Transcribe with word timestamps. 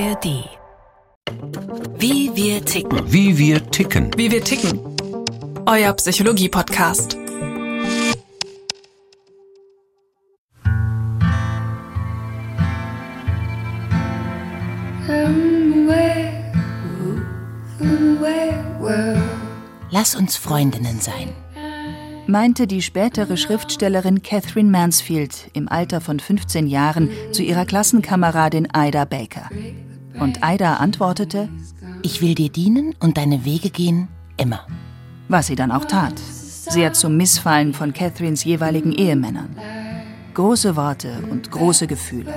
ARD. 0.00 0.48
Wie 1.98 2.34
wir 2.34 2.64
ticken. 2.64 3.12
Wie 3.12 3.36
wir 3.36 3.70
ticken. 3.70 4.10
Wie 4.16 4.30
wir 4.30 4.42
ticken. 4.42 4.80
Euer 5.66 5.92
Psychologie-Podcast. 5.92 7.18
Lass 19.90 20.14
uns 20.14 20.36
Freundinnen 20.36 20.98
sein 21.00 21.34
meinte 22.30 22.68
die 22.68 22.80
spätere 22.80 23.36
Schriftstellerin 23.36 24.22
Catherine 24.22 24.70
Mansfield 24.70 25.50
im 25.52 25.68
Alter 25.68 26.00
von 26.00 26.20
15 26.20 26.68
Jahren 26.68 27.10
zu 27.32 27.42
ihrer 27.42 27.66
Klassenkameradin 27.66 28.68
Ida 28.72 29.04
Baker. 29.04 29.50
Und 30.20 30.40
Ida 30.44 30.74
antwortete, 30.74 31.48
ich 32.02 32.20
will 32.20 32.34
dir 32.34 32.50
dienen 32.50 32.94
und 33.00 33.16
deine 33.16 33.44
Wege 33.44 33.70
gehen, 33.70 34.08
immer. 34.36 34.66
Was 35.28 35.46
sie 35.46 35.56
dann 35.56 35.72
auch 35.72 35.86
tat, 35.86 36.18
sehr 36.18 36.92
zum 36.92 37.16
Missfallen 37.16 37.72
von 37.72 37.92
Catherines 37.92 38.44
jeweiligen 38.44 38.92
Ehemännern. 38.92 39.56
Große 40.34 40.76
Worte 40.76 41.24
und 41.30 41.50
große 41.50 41.86
Gefühle. 41.86 42.34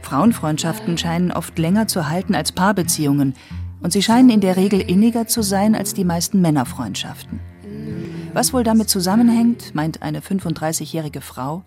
Frauenfreundschaften 0.00 0.98
scheinen 0.98 1.30
oft 1.30 1.58
länger 1.58 1.88
zu 1.88 2.08
halten 2.08 2.34
als 2.34 2.52
Paarbeziehungen 2.52 3.34
und 3.82 3.92
sie 3.92 4.02
scheinen 4.02 4.30
in 4.30 4.40
der 4.40 4.56
Regel 4.56 4.80
inniger 4.80 5.26
zu 5.26 5.42
sein 5.42 5.74
als 5.74 5.94
die 5.94 6.04
meisten 6.04 6.40
Männerfreundschaften. 6.40 7.40
Was 8.32 8.52
wohl 8.52 8.64
damit 8.64 8.88
zusammenhängt, 8.88 9.74
meint 9.74 10.02
eine 10.02 10.20
35-jährige 10.20 11.20
Frau. 11.20 11.64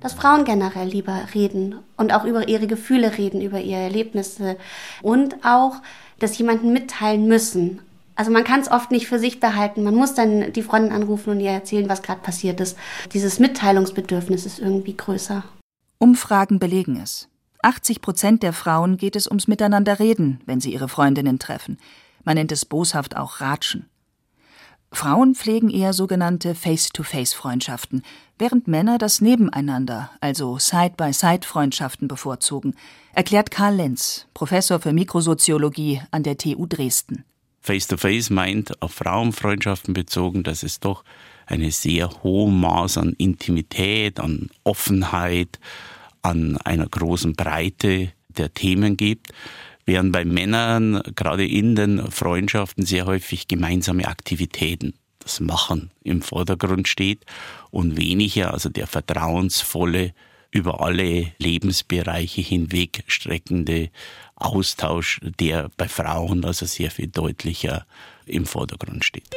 Dass 0.00 0.14
Frauen 0.14 0.44
generell 0.44 0.88
lieber 0.88 1.20
reden 1.34 1.76
und 1.96 2.12
auch 2.12 2.24
über 2.24 2.48
ihre 2.48 2.66
Gefühle 2.66 3.18
reden, 3.18 3.40
über 3.42 3.60
ihre 3.60 3.80
Erlebnisse 3.80 4.56
und 5.02 5.44
auch, 5.44 5.76
dass 6.18 6.38
jemanden 6.38 6.72
mitteilen 6.72 7.26
müssen. 7.26 7.80
Also 8.14 8.30
man 8.30 8.44
kann 8.44 8.60
es 8.60 8.70
oft 8.70 8.90
nicht 8.90 9.08
für 9.08 9.18
sich 9.18 9.40
behalten. 9.40 9.82
Man 9.82 9.94
muss 9.94 10.14
dann 10.14 10.52
die 10.52 10.62
Freundin 10.62 10.92
anrufen 10.92 11.30
und 11.30 11.40
ihr 11.40 11.50
erzählen, 11.50 11.88
was 11.88 12.02
gerade 12.02 12.20
passiert 12.20 12.60
ist. 12.60 12.78
Dieses 13.12 13.38
Mitteilungsbedürfnis 13.38 14.46
ist 14.46 14.58
irgendwie 14.58 14.96
größer. 14.96 15.44
Umfragen 15.98 16.58
belegen 16.58 16.98
es. 17.02 17.28
80 17.62 18.00
Prozent 18.00 18.42
der 18.42 18.54
Frauen 18.54 18.96
geht 18.96 19.16
es 19.16 19.26
ums 19.26 19.48
Miteinanderreden, 19.48 20.40
wenn 20.46 20.60
sie 20.60 20.72
ihre 20.72 20.88
Freundinnen 20.88 21.38
treffen. 21.38 21.78
Man 22.24 22.36
nennt 22.36 22.52
es 22.52 22.64
boshaft 22.64 23.16
auch 23.16 23.40
Ratschen. 23.40 23.89
Frauen 24.92 25.34
pflegen 25.34 25.70
eher 25.70 25.92
sogenannte 25.92 26.54
Face-to-Face-Freundschaften, 26.54 28.02
während 28.38 28.66
Männer 28.66 28.98
das 28.98 29.20
Nebeneinander, 29.20 30.10
also 30.20 30.58
Side-by-Side-Freundschaften 30.58 32.08
bevorzugen, 32.08 32.74
erklärt 33.14 33.50
Karl 33.50 33.76
Lenz, 33.76 34.26
Professor 34.34 34.80
für 34.80 34.92
Mikrosoziologie 34.92 36.02
an 36.10 36.22
der 36.22 36.36
TU 36.36 36.66
Dresden. 36.66 37.24
Face-to-Face 37.60 38.30
meint 38.30 38.82
auf 38.82 38.94
Frauenfreundschaften 38.94 39.94
bezogen, 39.94 40.42
dass 40.42 40.62
es 40.62 40.80
doch 40.80 41.04
eine 41.46 41.70
sehr 41.70 42.10
hohe 42.22 42.50
Maß 42.50 42.98
an 42.98 43.14
Intimität, 43.18 44.18
an 44.18 44.48
Offenheit, 44.64 45.60
an 46.22 46.56
einer 46.58 46.86
großen 46.86 47.34
Breite 47.34 48.12
der 48.28 48.52
Themen 48.54 48.96
gibt 48.96 49.32
während 49.90 50.12
bei 50.12 50.24
Männern 50.24 51.02
gerade 51.16 51.44
in 51.44 51.74
den 51.74 52.12
Freundschaften 52.12 52.86
sehr 52.86 53.06
häufig 53.06 53.48
gemeinsame 53.48 54.06
Aktivitäten, 54.06 54.94
das 55.18 55.40
Machen 55.40 55.90
im 56.04 56.22
Vordergrund 56.22 56.86
steht 56.86 57.26
und 57.72 57.96
weniger, 57.96 58.54
also 58.54 58.68
der 58.68 58.86
vertrauensvolle, 58.86 60.14
über 60.52 60.80
alle 60.80 61.32
Lebensbereiche 61.38 62.40
hinweg 62.40 63.02
streckende 63.08 63.90
Austausch, 64.36 65.20
der 65.40 65.70
bei 65.76 65.88
Frauen 65.88 66.44
also 66.44 66.66
sehr 66.66 66.92
viel 66.92 67.08
deutlicher 67.08 67.84
im 68.26 68.46
Vordergrund 68.46 69.04
steht. 69.04 69.34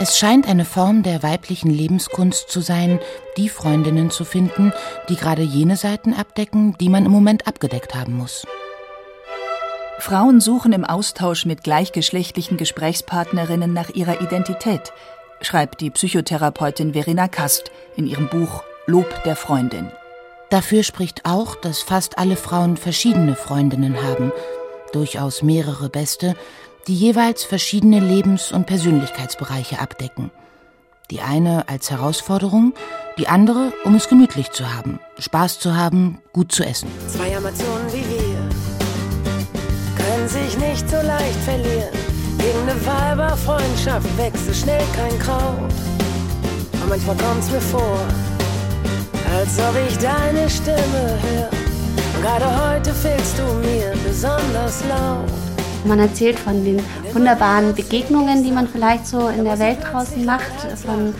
Es 0.00 0.16
scheint 0.16 0.48
eine 0.48 0.64
Form 0.64 1.02
der 1.02 1.24
weiblichen 1.24 1.70
Lebenskunst 1.70 2.48
zu 2.48 2.60
sein, 2.60 3.00
die 3.36 3.48
Freundinnen 3.48 4.12
zu 4.12 4.24
finden, 4.24 4.72
die 5.08 5.16
gerade 5.16 5.42
jene 5.42 5.76
Seiten 5.76 6.14
abdecken, 6.14 6.76
die 6.78 6.88
man 6.88 7.04
im 7.04 7.10
Moment 7.10 7.48
abgedeckt 7.48 7.96
haben 7.96 8.12
muss. 8.12 8.46
Frauen 9.98 10.40
suchen 10.40 10.72
im 10.72 10.84
Austausch 10.84 11.46
mit 11.46 11.64
gleichgeschlechtlichen 11.64 12.56
Gesprächspartnerinnen 12.56 13.72
nach 13.72 13.90
ihrer 13.90 14.20
Identität, 14.20 14.92
schreibt 15.40 15.80
die 15.80 15.90
Psychotherapeutin 15.90 16.92
Verena 16.92 17.26
Kast 17.26 17.72
in 17.96 18.06
ihrem 18.06 18.28
Buch 18.28 18.62
Lob 18.86 19.24
der 19.24 19.34
Freundin. 19.34 19.90
Dafür 20.48 20.84
spricht 20.84 21.24
auch, 21.24 21.56
dass 21.56 21.82
fast 21.82 22.18
alle 22.18 22.36
Frauen 22.36 22.76
verschiedene 22.76 23.34
Freundinnen 23.34 24.00
haben, 24.00 24.32
durchaus 24.92 25.42
mehrere 25.42 25.88
beste, 25.88 26.36
die 26.88 26.94
jeweils 26.94 27.44
verschiedene 27.44 28.00
Lebens- 28.00 28.50
und 28.50 28.66
Persönlichkeitsbereiche 28.66 29.78
abdecken. 29.78 30.30
Die 31.10 31.20
eine 31.20 31.68
als 31.68 31.90
Herausforderung, 31.90 32.74
die 33.18 33.28
andere, 33.28 33.72
um 33.84 33.94
es 33.94 34.08
gemütlich 34.08 34.50
zu 34.50 34.74
haben, 34.74 34.98
Spaß 35.18 35.60
zu 35.60 35.76
haben, 35.76 36.18
gut 36.32 36.50
zu 36.50 36.64
essen. 36.64 36.88
Zwei 37.06 37.36
Amazonen 37.36 37.92
wie 37.92 38.04
wir 38.04 38.48
können 39.96 40.28
sich 40.28 40.58
nicht 40.58 40.88
so 40.88 40.96
leicht 40.96 41.38
verlieren. 41.44 41.92
Gegen 42.38 42.68
eine 42.68 42.86
Weiberfreundschaft 42.86 44.06
wächst 44.16 44.46
so 44.46 44.54
schnell 44.54 44.84
kein 44.96 45.18
Kraut. 45.18 45.72
Und 46.72 46.88
manchmal 46.88 47.16
kommt's 47.16 47.50
mir 47.50 47.60
vor, 47.60 48.00
als 49.36 49.58
ob 49.58 49.74
ich 49.88 49.98
deine 49.98 50.48
Stimme 50.48 51.18
höre. 51.22 51.50
Gerade 52.22 52.70
heute 52.70 52.94
fehlst 52.94 53.38
du 53.38 53.44
mir 53.66 53.92
besonders 54.04 54.82
laut. 54.88 55.47
Man 55.88 56.00
erzählt 56.00 56.38
von 56.38 56.66
den 56.66 56.82
wunderbaren 57.14 57.74
Begegnungen, 57.74 58.44
die 58.44 58.52
man 58.52 58.68
vielleicht 58.68 59.06
so 59.06 59.28
in 59.28 59.44
der 59.44 59.58
Welt 59.58 59.78
draußen 59.82 60.22
macht, 60.22 60.52
von 60.84 61.14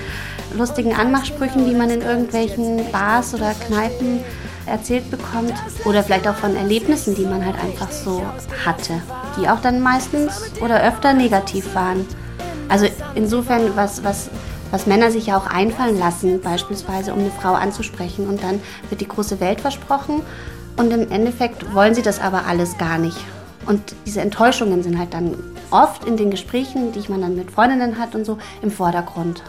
lustigen 0.54 0.94
Anmachsprüchen, 0.94 1.64
die 1.66 1.74
man 1.74 1.88
in 1.88 2.02
irgendwelchen 2.02 2.82
Bars 2.92 3.32
oder 3.32 3.54
Kneipen 3.66 4.20
erzählt 4.66 5.10
bekommt 5.10 5.54
oder 5.86 6.02
vielleicht 6.02 6.28
auch 6.28 6.34
von 6.34 6.54
Erlebnissen, 6.54 7.14
die 7.14 7.24
man 7.24 7.46
halt 7.46 7.58
einfach 7.58 7.90
so 7.90 8.22
hatte, 8.66 9.00
die 9.40 9.48
auch 9.48 9.62
dann 9.62 9.80
meistens 9.80 10.52
oder 10.60 10.82
öfter 10.82 11.14
negativ 11.14 11.74
waren. 11.74 12.04
Also 12.68 12.86
insofern, 13.14 13.74
was, 13.74 14.04
was, 14.04 14.28
was 14.70 14.86
Männer 14.86 15.10
sich 15.10 15.28
ja 15.28 15.38
auch 15.38 15.46
einfallen 15.46 15.98
lassen, 15.98 16.42
beispielsweise 16.42 17.14
um 17.14 17.20
eine 17.20 17.30
Frau 17.30 17.54
anzusprechen 17.54 18.28
und 18.28 18.42
dann 18.42 18.60
wird 18.90 19.00
die 19.00 19.08
große 19.08 19.40
Welt 19.40 19.62
versprochen 19.62 20.20
und 20.76 20.92
im 20.92 21.10
Endeffekt 21.10 21.74
wollen 21.74 21.94
sie 21.94 22.02
das 22.02 22.20
aber 22.20 22.44
alles 22.46 22.76
gar 22.76 22.98
nicht. 22.98 23.16
Und 23.68 23.94
diese 24.06 24.22
Enttäuschungen 24.22 24.82
sind 24.82 24.98
halt 24.98 25.12
dann 25.12 25.36
oft 25.70 26.04
in 26.04 26.16
den 26.16 26.30
Gesprächen, 26.30 26.90
die 26.92 27.06
man 27.10 27.20
dann 27.20 27.36
mit 27.36 27.50
Freundinnen 27.50 27.98
hat 27.98 28.14
und 28.14 28.24
so, 28.24 28.38
im 28.62 28.70
Vordergrund. 28.70 29.42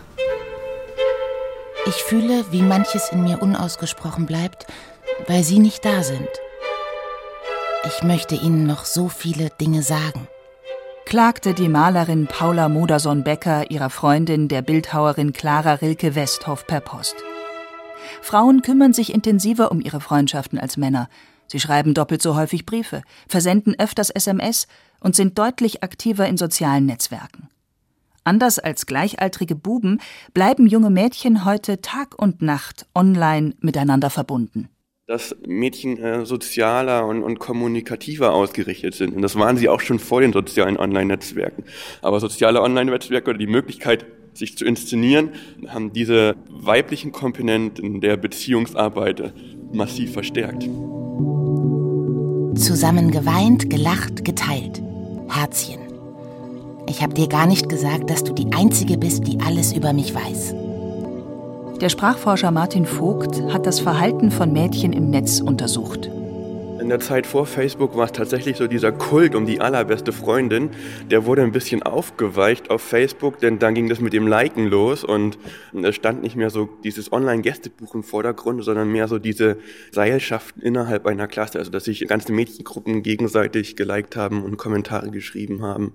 Ich 1.85 2.03
fühle, 2.03 2.43
wie 2.51 2.61
manches 2.61 3.09
in 3.13 3.23
mir 3.23 3.41
unausgesprochen 3.41 4.25
bleibt, 4.25 4.67
weil 5.27 5.43
Sie 5.43 5.59
nicht 5.59 5.85
da 5.85 6.03
sind. 6.03 6.27
Ich 7.87 8.03
möchte 8.03 8.35
Ihnen 8.35 8.67
noch 8.67 8.83
so 8.83 9.07
viele 9.07 9.51
Dinge 9.61 9.83
sagen. 9.83 10.27
Klagte 11.05 11.53
die 11.53 11.69
Malerin 11.69 12.27
Paula 12.27 12.67
Modersohn-Becker 12.67 13.71
ihrer 13.71 13.89
Freundin, 13.89 14.49
der 14.49 14.61
Bildhauerin 14.61 15.31
Clara 15.31 15.75
Rilke 15.75 16.13
Westhoff 16.13 16.67
per 16.67 16.81
Post. 16.81 17.15
Frauen 18.21 18.61
kümmern 18.63 18.91
sich 18.91 19.13
intensiver 19.13 19.71
um 19.71 19.79
ihre 19.79 20.01
Freundschaften 20.01 20.59
als 20.59 20.75
Männer 20.75 21.07
Sie 21.49 21.59
schreiben 21.59 21.93
doppelt 21.93 22.21
so 22.21 22.35
häufig 22.35 22.65
Briefe, 22.65 23.01
versenden 23.27 23.75
öfters 23.79 24.09
SMS 24.09 24.67
und 24.99 25.15
sind 25.15 25.37
deutlich 25.37 25.83
aktiver 25.83 26.27
in 26.27 26.37
sozialen 26.37 26.85
Netzwerken. 26.85 27.49
Anders 28.23 28.59
als 28.59 28.85
gleichaltrige 28.85 29.55
Buben 29.55 29.99
bleiben 30.33 30.67
junge 30.67 30.91
Mädchen 30.91 31.45
heute 31.45 31.81
Tag 31.81 32.13
und 32.21 32.43
Nacht 32.43 32.85
online 32.93 33.55
miteinander 33.59 34.11
verbunden. 34.11 34.69
Dass 35.07 35.35
Mädchen 35.47 35.97
äh, 35.97 36.25
sozialer 36.27 37.07
und, 37.07 37.23
und 37.23 37.39
kommunikativer 37.39 38.31
ausgerichtet 38.33 38.93
sind. 38.93 39.15
Und 39.15 39.23
das 39.23 39.35
waren 39.35 39.57
sie 39.57 39.67
auch 39.67 39.81
schon 39.81 39.97
vor 39.97 40.21
den 40.21 40.33
sozialen 40.33 40.77
Online-Netzwerken. 40.77 41.63
Aber 42.03 42.19
soziale 42.19 42.61
Online-Netzwerke 42.61 43.31
oder 43.31 43.39
die 43.39 43.47
Möglichkeit, 43.47 44.05
sich 44.35 44.55
zu 44.55 44.65
inszenieren, 44.65 45.31
haben 45.67 45.91
diese 45.91 46.35
weiblichen 46.47 47.11
Komponenten 47.11 48.01
der 48.01 48.17
Beziehungsarbeit 48.17 49.33
massiv 49.73 50.13
verstärkt. 50.13 50.69
Zusammen 52.59 53.09
geweint, 53.09 53.69
gelacht, 53.69 54.25
geteilt. 54.25 54.81
Herzchen. 55.29 55.79
Ich 56.87 57.01
habe 57.01 57.13
dir 57.13 57.29
gar 57.29 57.47
nicht 57.47 57.69
gesagt, 57.69 58.09
dass 58.09 58.23
du 58.23 58.33
die 58.33 58.51
Einzige 58.51 58.97
bist, 58.97 59.25
die 59.25 59.39
alles 59.39 59.71
über 59.71 59.93
mich 59.93 60.13
weiß. 60.13 60.55
Der 61.79 61.87
Sprachforscher 61.87 62.51
Martin 62.51 62.85
Vogt 62.85 63.41
hat 63.53 63.65
das 63.65 63.79
Verhalten 63.79 64.29
von 64.29 64.51
Mädchen 64.51 64.91
im 64.91 65.09
Netz 65.09 65.39
untersucht. 65.39 66.09
In 66.89 66.97
der 66.97 67.01
Zeit 67.01 67.27
vor 67.27 67.45
Facebook 67.45 67.95
war 67.95 68.05
es 68.05 68.13
tatsächlich 68.13 68.57
so 68.57 68.65
dieser 68.65 68.91
Kult 68.91 69.35
um 69.35 69.45
die 69.45 69.61
allerbeste 69.61 70.11
Freundin. 70.11 70.71
Der 71.11 71.23
wurde 71.27 71.43
ein 71.43 71.51
bisschen 71.51 71.83
aufgeweicht 71.83 72.71
auf 72.71 72.81
Facebook, 72.81 73.37
denn 73.37 73.59
dann 73.59 73.75
ging 73.75 73.89
das 73.89 73.99
mit 73.99 74.11
dem 74.11 74.25
Liken 74.25 74.65
los 74.65 75.03
und 75.03 75.37
es 75.83 75.93
stand 75.93 76.23
nicht 76.23 76.35
mehr 76.35 76.49
so 76.49 76.67
dieses 76.83 77.11
Online-Gästebuch 77.11 77.93
im 77.93 78.01
Vordergrund, 78.01 78.63
sondern 78.63 78.91
mehr 78.91 79.07
so 79.07 79.19
diese 79.19 79.59
Seilschaften 79.91 80.63
innerhalb 80.63 81.05
einer 81.05 81.27
Klasse. 81.27 81.59
Also 81.59 81.69
dass 81.69 81.83
sich 81.83 82.07
ganze 82.07 82.33
Mädchengruppen 82.33 83.03
gegenseitig 83.03 83.75
geliked 83.75 84.15
haben 84.15 84.43
und 84.43 84.57
Kommentare 84.57 85.11
geschrieben 85.11 85.61
haben. 85.61 85.93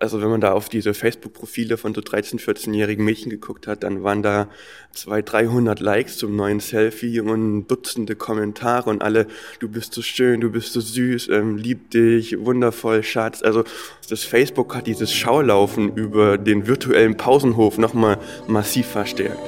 Also 0.00 0.22
wenn 0.22 0.30
man 0.30 0.40
da 0.40 0.52
auf 0.52 0.70
diese 0.70 0.94
Facebook-Profile 0.94 1.76
von 1.76 1.94
so 1.94 2.00
13-, 2.00 2.40
14-jährigen 2.40 3.04
Mädchen 3.04 3.28
geguckt 3.28 3.66
hat, 3.66 3.82
dann 3.82 4.02
waren 4.02 4.22
da 4.22 4.48
200, 4.94 5.30
300 5.30 5.80
Likes 5.80 6.16
zum 6.16 6.34
neuen 6.36 6.58
Selfie 6.58 7.20
und 7.20 7.66
Dutzende 7.66 8.16
Kommentare 8.16 8.88
und 8.88 9.02
alle, 9.02 9.26
du 9.58 9.68
bist 9.68 9.92
so 9.92 10.00
schön, 10.00 10.40
du 10.40 10.50
bist 10.50 10.72
so 10.72 10.80
süß, 10.80 11.28
ähm, 11.28 11.58
lieb 11.58 11.90
dich, 11.90 12.42
wundervoll, 12.42 13.02
Schatz. 13.02 13.42
Also 13.42 13.64
das 14.08 14.24
Facebook 14.24 14.74
hat 14.74 14.86
dieses 14.86 15.12
Schaulaufen 15.12 15.94
über 15.94 16.38
den 16.38 16.66
virtuellen 16.66 17.18
Pausenhof 17.18 17.76
nochmal 17.76 18.16
massiv 18.48 18.86
verstärkt. 18.86 19.38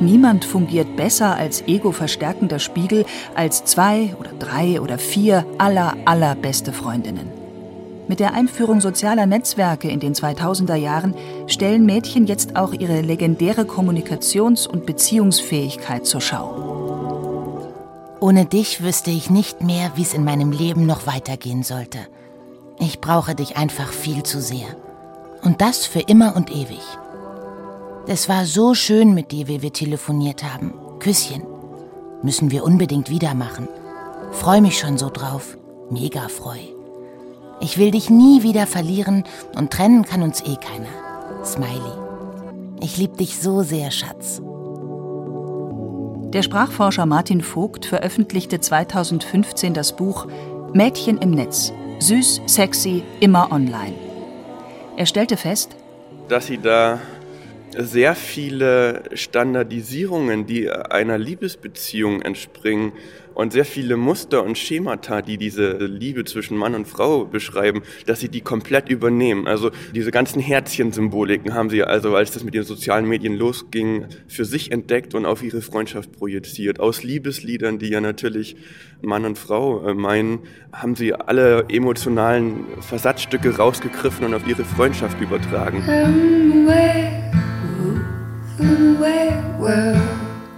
Niemand 0.00 0.44
fungiert 0.44 0.94
besser 0.94 1.34
als 1.34 1.64
ego-verstärkender 1.66 2.60
Spiegel 2.60 3.04
als 3.34 3.64
zwei 3.64 4.14
oder 4.20 4.30
drei 4.38 4.80
oder 4.80 4.98
vier 4.98 5.44
aller, 5.58 5.96
allerbeste 6.04 6.72
Freundinnen. 6.72 7.37
Mit 8.08 8.20
der 8.20 8.32
Einführung 8.32 8.80
sozialer 8.80 9.26
Netzwerke 9.26 9.90
in 9.90 10.00
den 10.00 10.14
2000er 10.14 10.76
Jahren 10.76 11.14
stellen 11.46 11.84
Mädchen 11.84 12.26
jetzt 12.26 12.56
auch 12.56 12.72
ihre 12.72 13.02
legendäre 13.02 13.62
Kommunikations- 13.62 14.66
und 14.66 14.86
Beziehungsfähigkeit 14.86 16.06
zur 16.06 16.22
Schau. 16.22 16.78
Ohne 18.20 18.46
dich 18.46 18.82
wüsste 18.82 19.10
ich 19.10 19.28
nicht 19.28 19.62
mehr, 19.62 19.92
wie 19.94 20.02
es 20.02 20.14
in 20.14 20.24
meinem 20.24 20.52
Leben 20.52 20.86
noch 20.86 21.06
weitergehen 21.06 21.62
sollte. 21.62 21.98
Ich 22.78 23.00
brauche 23.00 23.34
dich 23.34 23.58
einfach 23.58 23.92
viel 23.92 24.22
zu 24.22 24.40
sehr. 24.40 24.68
Und 25.42 25.60
das 25.60 25.84
für 25.84 26.00
immer 26.00 26.34
und 26.34 26.50
ewig. 26.50 26.82
Es 28.06 28.28
war 28.28 28.46
so 28.46 28.72
schön 28.72 29.12
mit 29.12 29.32
dir, 29.32 29.48
wie 29.48 29.60
wir 29.60 29.72
telefoniert 29.72 30.42
haben. 30.42 30.72
Küsschen. 30.98 31.42
Müssen 32.22 32.50
wir 32.50 32.64
unbedingt 32.64 33.10
wieder 33.10 33.34
machen. 33.34 33.68
Freu 34.32 34.62
mich 34.62 34.78
schon 34.78 34.96
so 34.96 35.10
drauf. 35.10 35.58
Mega 35.90 36.28
freu. 36.28 36.77
Ich 37.60 37.76
will 37.78 37.90
dich 37.90 38.08
nie 38.08 38.42
wieder 38.42 38.66
verlieren 38.66 39.24
und 39.56 39.72
trennen 39.72 40.04
kann 40.04 40.22
uns 40.22 40.40
eh 40.42 40.56
keiner. 40.56 41.44
Smiley. 41.44 41.92
Ich 42.80 42.96
lieb 42.96 43.16
dich 43.16 43.38
so 43.38 43.62
sehr, 43.62 43.90
Schatz. 43.90 44.40
Der 46.32 46.42
Sprachforscher 46.42 47.06
Martin 47.06 47.40
Vogt 47.40 47.86
veröffentlichte 47.86 48.60
2015 48.60 49.74
das 49.74 49.96
Buch 49.96 50.26
Mädchen 50.72 51.18
im 51.18 51.30
Netz. 51.30 51.72
Süß, 51.98 52.42
sexy, 52.46 53.02
immer 53.18 53.50
online. 53.50 53.94
Er 54.96 55.06
stellte 55.06 55.36
fest, 55.36 55.74
dass 56.28 56.46
sie 56.46 56.58
da 56.58 57.00
sehr 57.76 58.14
viele 58.14 59.02
Standardisierungen, 59.14 60.46
die 60.46 60.70
einer 60.70 61.18
Liebesbeziehung 61.18 62.22
entspringen 62.22 62.92
und 63.38 63.52
sehr 63.52 63.64
viele 63.64 63.96
Muster 63.96 64.42
und 64.42 64.58
Schemata, 64.58 65.22
die 65.22 65.38
diese 65.38 65.74
Liebe 65.74 66.24
zwischen 66.24 66.56
Mann 66.56 66.74
und 66.74 66.88
Frau 66.88 67.24
beschreiben, 67.24 67.82
dass 68.04 68.18
sie 68.18 68.28
die 68.28 68.40
komplett 68.40 68.88
übernehmen. 68.88 69.46
Also 69.46 69.70
diese 69.94 70.10
ganzen 70.10 70.40
Herzchensymboliken 70.40 71.54
haben 71.54 71.70
sie 71.70 71.84
also, 71.84 72.16
als 72.16 72.32
das 72.32 72.42
mit 72.42 72.54
den 72.54 72.64
sozialen 72.64 73.06
Medien 73.06 73.36
losging, 73.36 74.06
für 74.26 74.44
sich 74.44 74.72
entdeckt 74.72 75.14
und 75.14 75.24
auf 75.24 75.44
ihre 75.44 75.62
Freundschaft 75.62 76.10
projiziert. 76.10 76.80
Aus 76.80 77.04
Liebesliedern, 77.04 77.78
die 77.78 77.90
ja 77.90 78.00
natürlich 78.00 78.56
Mann 79.02 79.24
und 79.24 79.38
Frau 79.38 79.86
äh, 79.86 79.94
meinen, 79.94 80.40
haben 80.72 80.96
sie 80.96 81.14
alle 81.14 81.66
emotionalen 81.68 82.64
Versatzstücke 82.80 83.56
rausgegriffen 83.56 84.26
und 84.26 84.34
auf 84.34 84.48
ihre 84.48 84.64
Freundschaft 84.64 85.20
übertragen. 85.20 85.84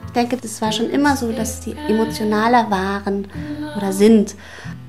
Ich 0.06 0.12
denke, 0.12 0.38
es 0.43 0.61
war 0.61 0.73
schon 0.73 0.91
immer 0.91 1.17
so, 1.17 1.31
dass 1.32 1.62
sie 1.62 1.75
emotionaler 1.88 2.70
waren 2.70 3.29
oder 3.76 3.93
sind 3.93 4.35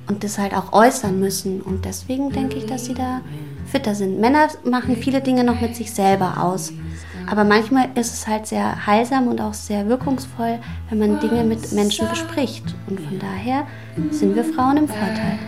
und 0.07 0.23
das 0.23 0.37
halt 0.37 0.53
auch 0.53 0.73
äußern 0.73 1.19
müssen. 1.19 1.61
Und 1.61 1.85
deswegen 1.85 2.31
denke 2.31 2.57
ich, 2.57 2.65
dass 2.65 2.85
sie 2.85 2.93
da 2.93 3.21
fitter 3.65 3.95
sind. 3.95 4.19
Männer 4.19 4.47
machen 4.63 4.97
viele 4.97 5.21
Dinge 5.21 5.43
noch 5.43 5.61
mit 5.61 5.75
sich 5.75 5.91
selber 5.91 6.43
aus. 6.43 6.73
Aber 7.27 7.43
manchmal 7.43 7.89
ist 7.95 8.13
es 8.13 8.27
halt 8.27 8.47
sehr 8.47 8.85
heilsam 8.85 9.27
und 9.27 9.39
auch 9.39 9.53
sehr 9.53 9.87
wirkungsvoll, 9.87 10.59
wenn 10.89 10.99
man 10.99 11.19
Dinge 11.19 11.43
mit 11.43 11.71
Menschen 11.71 12.09
bespricht. 12.09 12.63
Und 12.87 12.99
von 12.99 13.19
daher 13.19 13.67
sind 14.09 14.35
wir 14.35 14.43
Frauen 14.43 14.77
im 14.77 14.87
Vorteil. 14.87 15.39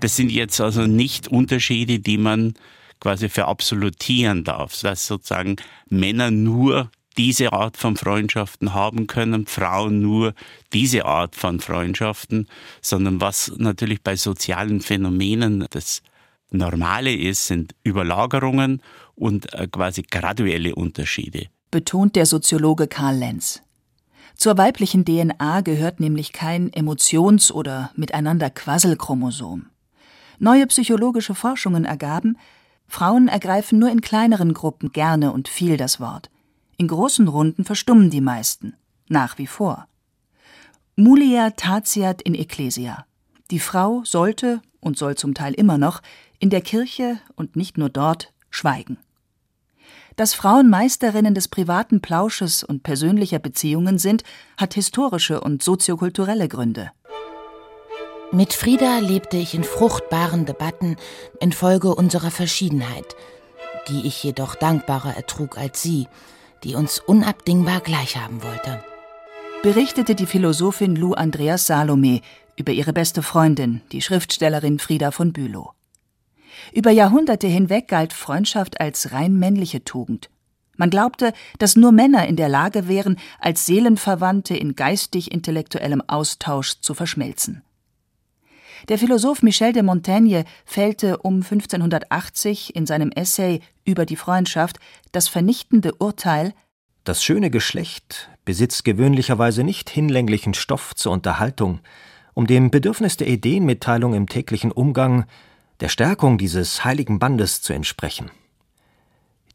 Das 0.00 0.16
sind 0.16 0.30
jetzt 0.30 0.60
also 0.60 0.82
nicht 0.82 1.28
Unterschiede, 1.28 1.98
die 1.98 2.18
man 2.18 2.54
quasi 3.00 3.28
verabsolutieren 3.28 4.44
darf, 4.44 4.80
dass 4.80 5.06
sozusagen 5.06 5.56
Männer 5.88 6.30
nur 6.30 6.90
diese 7.16 7.52
Art 7.52 7.76
von 7.76 7.96
Freundschaften 7.96 8.74
haben 8.74 9.06
können, 9.06 9.46
Frauen 9.46 10.00
nur 10.00 10.34
diese 10.72 11.04
Art 11.04 11.34
von 11.34 11.60
Freundschaften, 11.60 12.48
sondern 12.82 13.20
was 13.20 13.52
natürlich 13.56 14.02
bei 14.02 14.16
sozialen 14.16 14.80
Phänomenen 14.80 15.66
das 15.70 16.02
Normale 16.50 17.14
ist, 17.14 17.46
sind 17.46 17.74
Überlagerungen 17.84 18.82
und 19.14 19.52
äh, 19.54 19.66
quasi 19.66 20.02
graduelle 20.02 20.74
Unterschiede. 20.74 21.46
Betont 21.70 22.16
der 22.16 22.26
Soziologe 22.26 22.86
Karl 22.86 23.16
Lenz. 23.16 23.62
Zur 24.36 24.58
weiblichen 24.58 25.04
DNA 25.04 25.62
gehört 25.62 25.98
nämlich 25.98 26.32
kein 26.32 26.70
Emotions- 26.70 27.50
oder 27.50 27.90
miteinander 27.96 28.50
Quasselchromosom. 28.50 29.66
Neue 30.38 30.66
psychologische 30.66 31.34
Forschungen 31.34 31.86
ergaben, 31.86 32.36
Frauen 32.88 33.28
ergreifen 33.28 33.78
nur 33.78 33.90
in 33.90 34.00
kleineren 34.00 34.54
Gruppen 34.54 34.92
gerne 34.92 35.32
und 35.32 35.48
viel 35.48 35.76
das 35.76 36.00
Wort. 36.00 36.30
In 36.76 36.88
großen 36.88 37.28
Runden 37.28 37.64
verstummen 37.64 38.10
die 38.10 38.20
meisten, 38.20 38.74
nach 39.08 39.38
wie 39.38 39.46
vor. 39.46 39.88
Mulia 40.94 41.50
tatiat 41.50 42.22
in 42.22 42.34
ecclesia. 42.34 43.06
Die 43.50 43.60
Frau 43.60 44.02
sollte 44.04 44.62
und 44.80 44.96
soll 44.96 45.14
zum 45.16 45.34
Teil 45.34 45.54
immer 45.54 45.78
noch 45.78 46.00
in 46.38 46.50
der 46.50 46.60
Kirche 46.60 47.18
und 47.34 47.56
nicht 47.56 47.78
nur 47.78 47.90
dort 47.90 48.32
schweigen. 48.50 48.98
Dass 50.16 50.32
Frauen 50.32 50.70
Meisterinnen 50.70 51.34
des 51.34 51.48
privaten 51.48 52.00
Plausches 52.00 52.64
und 52.64 52.82
persönlicher 52.82 53.38
Beziehungen 53.38 53.98
sind, 53.98 54.22
hat 54.56 54.72
historische 54.72 55.42
und 55.42 55.62
soziokulturelle 55.62 56.48
Gründe. 56.48 56.90
Mit 58.36 58.52
Frieda 58.52 58.98
lebte 58.98 59.38
ich 59.38 59.54
in 59.54 59.64
fruchtbaren 59.64 60.44
Debatten 60.44 60.96
infolge 61.40 61.94
unserer 61.94 62.30
Verschiedenheit, 62.30 63.16
die 63.88 64.06
ich 64.06 64.22
jedoch 64.22 64.56
dankbarer 64.56 65.16
ertrug 65.16 65.56
als 65.56 65.82
sie, 65.82 66.06
die 66.62 66.74
uns 66.74 66.98
unabdingbar 66.98 67.80
gleich 67.80 68.18
haben 68.18 68.42
wollte. 68.42 68.84
Berichtete 69.62 70.14
die 70.14 70.26
Philosophin 70.26 70.96
Lou 70.96 71.14
Andreas 71.14 71.66
Salome 71.66 72.20
über 72.56 72.72
ihre 72.72 72.92
beste 72.92 73.22
Freundin, 73.22 73.80
die 73.90 74.02
Schriftstellerin 74.02 74.80
Frieda 74.80 75.12
von 75.12 75.32
Bülow. 75.32 75.72
Über 76.74 76.90
Jahrhunderte 76.90 77.46
hinweg 77.46 77.88
galt 77.88 78.12
Freundschaft 78.12 78.82
als 78.82 79.12
rein 79.12 79.38
männliche 79.38 79.82
Tugend. 79.82 80.28
Man 80.76 80.90
glaubte, 80.90 81.32
dass 81.58 81.74
nur 81.74 81.90
Männer 81.90 82.26
in 82.26 82.36
der 82.36 82.50
Lage 82.50 82.86
wären, 82.86 83.18
als 83.40 83.64
Seelenverwandte 83.64 84.54
in 84.54 84.74
geistig-intellektuellem 84.76 86.02
Austausch 86.06 86.82
zu 86.82 86.92
verschmelzen. 86.92 87.62
Der 88.88 88.98
Philosoph 88.98 89.42
Michel 89.42 89.72
de 89.72 89.82
Montaigne 89.82 90.44
fällte 90.64 91.18
um 91.18 91.36
1580 91.36 92.74
in 92.76 92.86
seinem 92.86 93.10
Essay 93.10 93.60
über 93.84 94.06
die 94.06 94.16
Freundschaft 94.16 94.78
das 95.12 95.28
vernichtende 95.28 95.94
Urteil 95.94 96.52
Das 97.04 97.22
schöne 97.22 97.50
Geschlecht 97.50 98.30
besitzt 98.44 98.84
gewöhnlicherweise 98.84 99.64
nicht 99.64 99.90
hinlänglichen 99.90 100.54
Stoff 100.54 100.94
zur 100.94 101.12
Unterhaltung, 101.12 101.80
um 102.34 102.46
dem 102.46 102.70
Bedürfnis 102.70 103.16
der 103.16 103.28
Ideenmitteilung 103.28 104.14
im 104.14 104.28
täglichen 104.28 104.72
Umgang, 104.72 105.24
der 105.80 105.88
Stärkung 105.88 106.38
dieses 106.38 106.84
heiligen 106.84 107.18
Bandes 107.18 107.62
zu 107.62 107.72
entsprechen. 107.72 108.30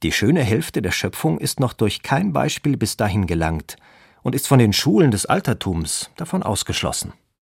Die 0.04 0.12
schöne 0.12 0.44
Hälfte 0.44 0.82
der 0.82 0.92
Schöpfung 0.92 1.38
ist 1.38 1.60
noch 1.60 1.74
durch 1.74 2.01
kein 2.01 2.34
Beispiel 2.34 2.75
bis 2.75 2.98
dahin 2.98 3.28
gelangt 3.28 3.75
und 4.24 4.34
ist 4.34 4.48
von 4.48 4.60
den 4.60 4.74
Schulen 4.74 5.12
des 5.12 5.25
Altertums 5.25 6.10
davon 6.16 6.42
ausgeschlossen. 6.42 7.13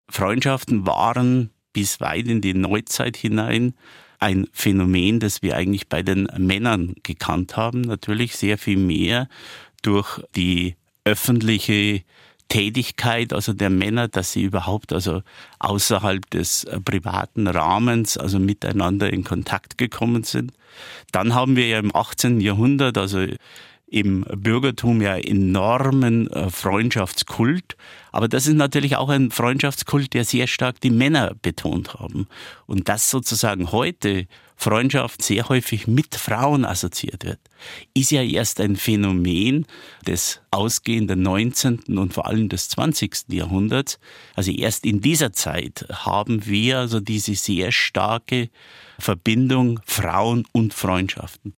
Freundschaften 0.10 0.86
waren 0.86 1.50
bis 1.75 2.00
weit 2.00 2.27
in 2.29 2.39
die 2.39 2.53
Neuzeit 2.53 3.17
hinein 3.17 3.74
ein 4.20 4.48
Phänomen, 4.53 5.20
das 5.20 5.41
wir 5.41 5.58
eigentlich 5.58 5.89
bei 5.89 6.03
den 6.03 6.29
Männern 6.38 6.96
gekannt 7.03 7.58
haben. 7.58 7.82
Natürlich 7.82 8.38
sehr 8.38 8.58
viel 8.58 8.77
mehr 8.77 9.27
durch 9.82 10.22
die 10.38 10.77
öffentliche 11.03 12.01
Tätigkeit 12.48 13.34
also 13.34 13.51
der 13.51 13.70
Männer, 13.70 14.08
dass 14.08 14.32
sie 14.32 14.44
überhaupt 14.44 14.94
also 14.94 15.22
außerhalb 15.60 16.29
des 16.29 16.63
äh, 16.63 16.79
privaten 16.79 17.48
Rahmens 17.48 18.17
also 18.17 18.39
miteinander 18.39 19.12
in 19.12 19.25
Kontakt 19.25 19.77
gekommen 19.77 20.24
sind. 20.24 20.53
Dann 21.12 21.34
haben 21.34 21.58
wir 21.58 21.67
ja 21.67 21.79
im 21.79 21.94
18. 21.94 22.39
Jahrhundert 22.39 22.98
also 22.98 23.25
im 23.88 24.24
Bürgertum 24.24 25.01
ja 25.01 25.15
enormen 25.18 26.30
äh, 26.32 26.50
Freundschaftskult. 26.50 27.77
Aber 28.12 28.27
das 28.27 28.48
ist 28.48 28.56
natürlich 28.56 28.96
auch 28.96 29.10
ein 29.10 29.32
Freundschaftskult, 29.32 30.13
der 30.13 30.25
sehr 30.25 30.48
stark 30.48 30.82
die 30.82 30.89
Männer 30.89 31.36
betont 31.42 31.96
haben. 31.96 32.27
Und 32.65 32.89
dass 32.89 33.10
sozusagen 33.10 33.72
heute 33.72 34.27
Freundschaft 34.56 35.22
sehr 35.22 35.50
häufig 35.50 35.86
mit 35.86 36.15
Frauen 36.15 36.65
assoziiert 36.65 37.25
wird, 37.25 37.39
ist 37.94 38.12
ja 38.12 38.24
erst 38.24 38.62
ein 38.62 38.77
Phänomen 38.77 39.65
des 40.08 40.42
ausgehenden 40.50 41.22
19. 41.22 41.98
und 41.98 42.13
vor 42.13 42.25
allem 42.25 42.50
des 42.50 42.70
20. 42.70 43.25
Jahrhunderts. 43.30 44.00
Also 44.34 44.51
erst 44.51 44.86
in 44.86 45.01
dieser 45.01 45.34
Zeit 45.34 45.86
haben 45.92 46.46
wir 46.46 46.80
also 46.80 47.01
diese 47.01 47.36
sehr 47.36 47.72
starke 47.72 48.50
Verbindung 48.98 49.82
Frauen 49.86 50.46
und 50.54 50.74
Freundschaften. 50.74 51.54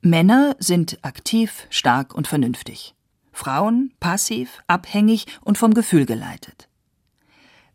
Männer 0.00 0.54
sind 0.60 0.98
aktiv, 1.02 1.66
stark 1.70 2.14
und 2.14 2.28
vernünftig. 2.28 2.94
Frauen 3.32 3.92
passiv, 3.98 4.62
abhängig 4.68 5.26
und 5.42 5.58
vom 5.58 5.74
Gefühl 5.74 6.06
geleitet. 6.06 6.68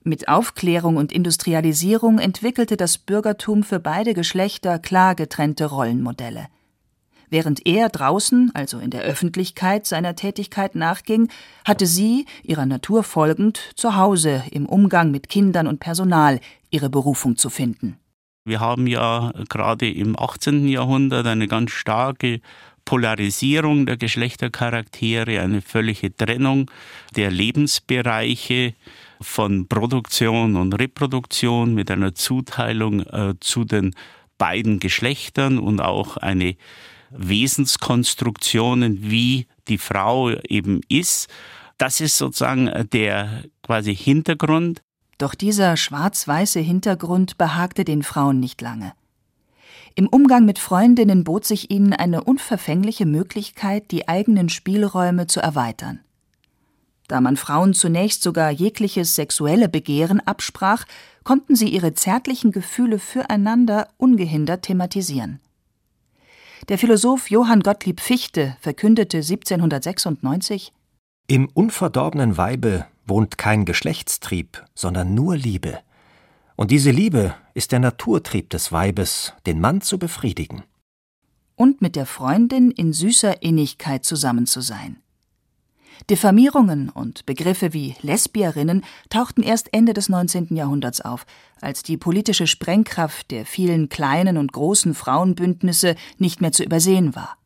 Mit 0.04 0.30
Aufklärung 0.30 0.96
und 0.96 1.12
Industrialisierung 1.12 2.20
entwickelte 2.20 2.78
das 2.78 2.98
Bürgertum 2.98 3.64
für 3.64 3.80
beide 3.80 4.14
Geschlechter 4.14 4.80
klar 4.80 5.16
getrennte 5.16 5.66
Rollenmodelle. 5.66 6.48
Während 7.30 7.66
er 7.66 7.90
draußen, 7.90 8.52
also 8.54 8.80
in 8.80 8.90
der 8.90 9.02
Öffentlichkeit, 9.02 9.86
seiner 9.86 10.16
Tätigkeit 10.16 10.76
nachging, 10.76 11.30
hatte 11.66 11.88
sie, 11.88 12.26
ihrer 12.44 12.66
Natur 12.66 13.04
folgend, 13.04 13.60
zu 13.76 13.96
Hause 13.96 14.44
im 14.52 14.66
Umgang 14.66 15.12
mit 15.12 15.30
Kindern 15.30 15.68
und 15.68 15.80
Personal 15.80 16.40
ihre 16.70 16.90
Berufung 16.90 17.36
zu 17.36 17.50
finden. 17.50 17.98
Wir 18.46 18.60
haben 18.60 18.88
ja 18.88 19.32
gerade 19.48 19.90
im 19.90 20.20
18. 20.20 20.68
Jahrhundert 20.68 21.26
eine 21.28 21.48
ganz 21.48 21.72
starke 21.72 22.42
Polarisierung 22.84 23.86
der 23.86 23.96
Geschlechtercharaktere, 23.96 25.40
eine 25.40 25.62
völlige 25.62 26.14
Trennung 26.14 26.70
der 27.16 27.32
Lebensbereiche 27.32 28.74
von 29.22 29.70
Produktion 29.70 30.58
und 30.58 30.74
Reproduktion 30.74 31.74
mit 31.74 31.90
einer 31.90 32.16
Zuteilung 32.16 33.00
äh, 33.02 33.36
zu 33.40 33.64
den 33.64 33.96
beiden 34.38 34.80
Geschlechtern 34.80 35.58
und 35.58 35.80
auch 35.80 36.18
eine 36.18 36.58
Wesenskonstruktionen, 37.12 39.10
wie 39.10 39.48
die 39.70 39.78
Frau 39.78 40.32
eben 40.32 40.82
ist. 40.90 41.30
Das 41.78 42.02
ist 42.02 42.18
sozusagen 42.18 42.90
der 42.92 43.46
quasi 43.62 43.96
Hintergrund. 43.96 44.82
Doch 45.18 45.36
dieser 45.36 45.78
schwarz-weiße 45.78 46.60
Hintergrund 46.60 47.38
behagte 47.38 47.84
den 47.84 48.04
Frauen 48.04 48.40
nicht 48.40 48.62
lange. 48.62 48.94
Im 49.96 50.08
Umgang 50.08 50.46
mit 50.46 50.58
Freundinnen 50.58 51.24
bot 51.24 51.46
sich 51.46 51.70
ihnen 51.70 51.94
eine 51.94 52.24
unverfängliche 52.24 53.06
Möglichkeit, 53.06 53.92
die 53.92 54.08
eigenen 54.08 54.50
Spielräume 54.50 55.28
zu 55.28 55.40
erweitern. 55.40 56.00
Da 57.08 57.22
man 57.22 57.38
Frauen 57.38 57.74
zunächst 57.74 58.24
sogar 58.24 58.50
jegliches 58.50 59.14
sexuelle 59.14 59.70
Begehren 59.70 60.20
absprach, 60.20 60.86
konnten 61.24 61.56
sie 61.56 61.70
ihre 61.70 61.94
zärtlichen 61.94 62.52
Gefühle 62.52 62.98
füreinander 62.98 63.88
ungehindert 63.98 64.64
thematisieren. 64.64 65.40
Der 66.70 66.78
Philosoph 66.78 67.30
Johann 67.30 67.60
Gottlieb 67.60 68.00
Fichte 68.00 68.56
verkündete 68.62 69.18
1796 69.18 70.72
Im 71.28 71.50
unverdorbenen 71.54 72.38
Weibe 72.38 72.86
wohnt 73.06 73.38
kein 73.38 73.66
Geschlechtstrieb, 73.66 74.64
sondern 74.76 75.14
nur 75.14 75.36
Liebe. 75.36 75.80
Und 76.56 76.72
diese 76.72 76.92
Liebe 76.92 77.36
ist 77.54 77.72
der 77.72 77.80
Naturtrieb 77.80 78.50
des 78.50 78.72
Weibes, 78.72 79.34
den 79.46 79.60
Mann 79.60 79.82
zu 79.82 79.98
befriedigen. 79.98 80.64
Und 81.56 81.82
mit 81.82 81.96
der 81.96 82.06
Freundin 82.06 82.72
in 82.72 82.94
süßer 82.94 83.42
Innigkeit 83.44 84.06
zusammen 84.06 84.46
zu 84.46 84.62
sein. 84.62 84.98
Diffamierungen 86.10 86.90
und 86.90 87.26
Begriffe 87.26 87.74
wie 87.74 87.96
Lesbierinnen 88.02 88.84
tauchten 89.10 89.42
erst 89.42 89.74
Ende 89.74 89.94
des 89.94 90.10
19. 90.10 90.56
Jahrhunderts 90.56 91.02
auf, 91.02 91.26
als 91.62 91.84
die 91.84 91.98
politische 91.98 92.48
Sprengkraft 92.48 93.32
der 93.32 93.46
vielen 93.46 93.90
kleinen 93.90 94.38
und 94.38 94.52
großen 94.52 94.96
Frauenbündnisse 94.96 95.96
nicht 96.18 96.42
mehr 96.42 96.52
zu 96.52 96.64
übersehen 96.64 97.16
war. 97.16 97.38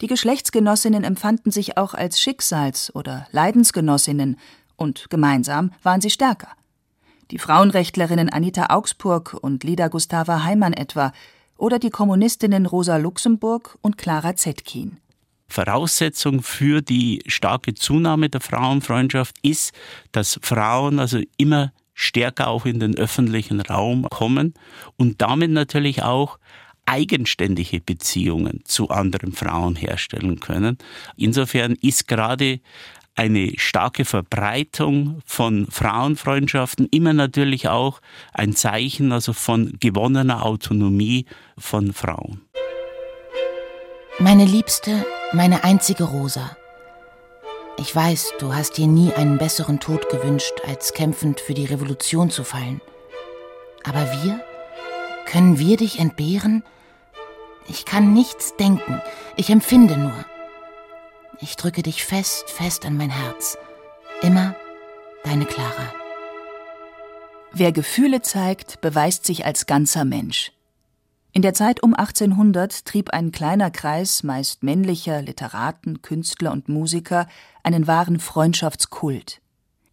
Die 0.00 0.06
Geschlechtsgenossinnen 0.06 1.02
empfanden 1.02 1.50
sich 1.50 1.76
auch 1.76 1.92
als 1.92 2.20
Schicksals- 2.20 2.94
oder 2.94 3.26
Leidensgenossinnen 3.32 4.36
und 4.78 5.10
gemeinsam 5.10 5.72
waren 5.82 6.00
sie 6.00 6.08
stärker. 6.08 6.48
Die 7.30 7.38
Frauenrechtlerinnen 7.38 8.30
Anita 8.30 8.74
Augsburg 8.74 9.36
und 9.38 9.62
Lida 9.62 9.88
Gustava 9.88 10.44
Heimann 10.44 10.72
etwa 10.72 11.12
oder 11.58 11.78
die 11.78 11.90
Kommunistinnen 11.90 12.64
Rosa 12.64 12.96
Luxemburg 12.96 13.76
und 13.82 13.98
Clara 13.98 14.34
Zetkin. 14.34 14.96
Voraussetzung 15.48 16.42
für 16.42 16.80
die 16.80 17.22
starke 17.26 17.74
Zunahme 17.74 18.30
der 18.30 18.40
Frauenfreundschaft 18.40 19.36
ist, 19.42 19.72
dass 20.12 20.38
Frauen 20.42 20.98
also 20.98 21.20
immer 21.36 21.72
stärker 21.94 22.48
auch 22.48 22.64
in 22.64 22.78
den 22.78 22.96
öffentlichen 22.96 23.60
Raum 23.60 24.06
kommen 24.08 24.54
und 24.96 25.20
damit 25.20 25.50
natürlich 25.50 26.02
auch 26.02 26.38
eigenständige 26.86 27.80
Beziehungen 27.80 28.60
zu 28.64 28.88
anderen 28.88 29.32
Frauen 29.32 29.74
herstellen 29.76 30.40
können. 30.40 30.78
Insofern 31.16 31.76
ist 31.82 32.08
gerade 32.08 32.60
eine 33.18 33.52
starke 33.56 34.04
Verbreitung 34.04 35.20
von 35.26 35.66
Frauenfreundschaften, 35.70 36.86
immer 36.90 37.12
natürlich 37.12 37.68
auch 37.68 38.00
ein 38.32 38.54
Zeichen 38.54 39.10
also 39.10 39.32
von 39.32 39.76
gewonnener 39.80 40.46
Autonomie 40.46 41.26
von 41.58 41.92
Frauen. 41.92 42.42
Meine 44.20 44.44
Liebste, 44.44 45.04
meine 45.32 45.64
einzige 45.64 46.04
Rosa. 46.04 46.56
Ich 47.76 47.94
weiß, 47.94 48.34
du 48.38 48.54
hast 48.54 48.78
dir 48.78 48.86
nie 48.86 49.12
einen 49.12 49.38
besseren 49.38 49.80
Tod 49.80 50.08
gewünscht, 50.10 50.54
als 50.66 50.92
kämpfend 50.92 51.40
für 51.40 51.54
die 51.54 51.66
Revolution 51.66 52.30
zu 52.30 52.44
fallen. 52.44 52.80
Aber 53.84 54.06
wir? 54.22 54.40
Können 55.26 55.58
wir 55.58 55.76
dich 55.76 55.98
entbehren? 55.98 56.62
Ich 57.68 57.84
kann 57.84 58.12
nichts 58.14 58.56
denken, 58.56 59.00
ich 59.36 59.50
empfinde 59.50 59.96
nur. 59.96 60.24
Ich 61.40 61.54
drücke 61.54 61.82
dich 61.82 62.04
fest, 62.04 62.50
fest 62.50 62.84
an 62.84 62.96
mein 62.96 63.10
Herz. 63.10 63.56
Immer 64.22 64.56
deine 65.22 65.44
Clara. 65.44 65.92
Wer 67.52 67.70
Gefühle 67.70 68.22
zeigt, 68.22 68.80
beweist 68.80 69.24
sich 69.24 69.44
als 69.44 69.66
ganzer 69.66 70.04
Mensch. 70.04 70.50
In 71.32 71.42
der 71.42 71.54
Zeit 71.54 71.80
um 71.82 71.94
1800 71.94 72.84
trieb 72.84 73.10
ein 73.10 73.30
kleiner 73.30 73.70
Kreis 73.70 74.24
meist 74.24 74.64
männlicher 74.64 75.22
Literaten, 75.22 76.02
Künstler 76.02 76.50
und 76.50 76.68
Musiker 76.68 77.28
einen 77.62 77.86
wahren 77.86 78.18
Freundschaftskult. 78.18 79.40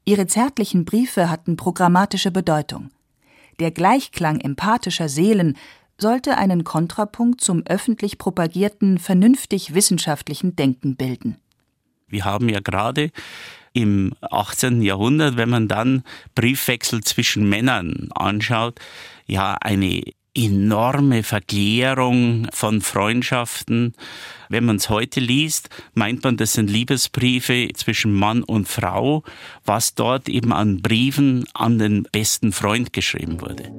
Ihre 0.03 0.25
zärtlichen 0.25 0.83
Briefe 0.83 1.29
hatten 1.29 1.57
programmatische 1.57 2.31
Bedeutung. 2.31 2.89
Der 3.59 3.69
Gleichklang 3.69 4.39
empathischer 4.39 5.09
Seelen 5.09 5.57
sollte 5.97 6.37
einen 6.37 6.63
Kontrapunkt 6.63 7.41
zum 7.41 7.63
öffentlich 7.65 8.17
propagierten, 8.17 8.97
vernünftig 8.97 9.73
wissenschaftlichen 9.73 10.55
Denken 10.55 10.95
bilden. 10.95 11.37
Wir 12.07 12.25
haben 12.25 12.49
ja 12.49 12.59
gerade 12.59 13.11
im 13.73 14.13
18. 14.21 14.81
Jahrhundert, 14.81 15.37
wenn 15.37 15.49
man 15.49 15.67
dann 15.67 16.03
Briefwechsel 16.33 17.03
zwischen 17.03 17.47
Männern 17.49 18.09
anschaut, 18.13 18.79
ja 19.27 19.57
eine 19.59 20.01
enorme 20.35 21.23
Verklärung 21.23 22.47
von 22.51 22.81
Freundschaften. 22.81 23.93
Wenn 24.49 24.65
man 24.65 24.75
es 24.75 24.89
heute 24.89 25.19
liest, 25.19 25.69
meint 25.93 26.23
man, 26.23 26.37
das 26.37 26.53
sind 26.53 26.69
Liebesbriefe 26.69 27.69
zwischen 27.73 28.13
Mann 28.13 28.43
und 28.43 28.67
Frau, 28.67 29.23
was 29.63 29.95
dort 29.95 30.29
eben 30.29 30.53
an 30.53 30.81
Briefen 30.81 31.45
an 31.53 31.79
den 31.79 32.03
besten 32.11 32.51
Freund 32.51 32.93
geschrieben 32.93 33.41
wurde. 33.41 33.71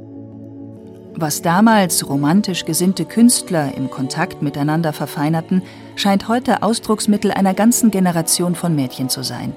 Was 1.18 1.40
damals 1.40 2.06
romantisch 2.06 2.66
gesinnte 2.66 3.06
Künstler 3.06 3.74
im 3.74 3.88
Kontakt 3.88 4.42
miteinander 4.42 4.92
verfeinerten, 4.92 5.62
scheint 5.94 6.28
heute 6.28 6.62
Ausdrucksmittel 6.62 7.30
einer 7.30 7.54
ganzen 7.54 7.90
Generation 7.90 8.54
von 8.54 8.74
Mädchen 8.74 9.08
zu 9.08 9.22
sein. 9.22 9.56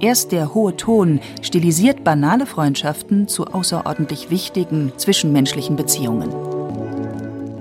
Erst 0.00 0.32
der 0.32 0.54
hohe 0.54 0.76
Ton 0.76 1.20
stilisiert 1.40 2.02
banale 2.02 2.46
Freundschaften 2.46 3.28
zu 3.28 3.46
außerordentlich 3.46 4.30
wichtigen 4.30 4.92
zwischenmenschlichen 4.96 5.76
Beziehungen. 5.76 6.30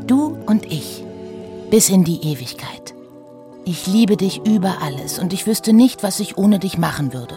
Du 0.08 0.36
und 0.48 0.66
ich, 0.72 1.04
bis 1.70 1.90
in 1.92 2.04
die 2.04 2.24
Ewigkeit. 2.24 2.96
Ich 3.66 3.86
liebe 3.86 4.18
dich 4.18 4.44
über 4.48 4.78
alles 4.82 5.20
und 5.20 5.32
ich 5.32 5.46
wüsste 5.46 5.74
nicht, 5.74 6.02
was 6.02 6.20
ich 6.20 6.40
ohne 6.40 6.58
dich 6.58 6.80
machen 6.80 7.14
würde. 7.14 7.36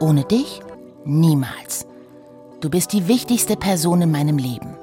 Ohne 0.00 0.24
dich? 0.24 0.62
Niemals. 1.04 1.86
Du 2.62 2.70
bist 2.70 2.94
die 2.94 3.08
wichtigste 3.08 3.56
Person 3.56 4.00
in 4.00 4.10
meinem 4.10 4.38
Leben. 4.38 4.78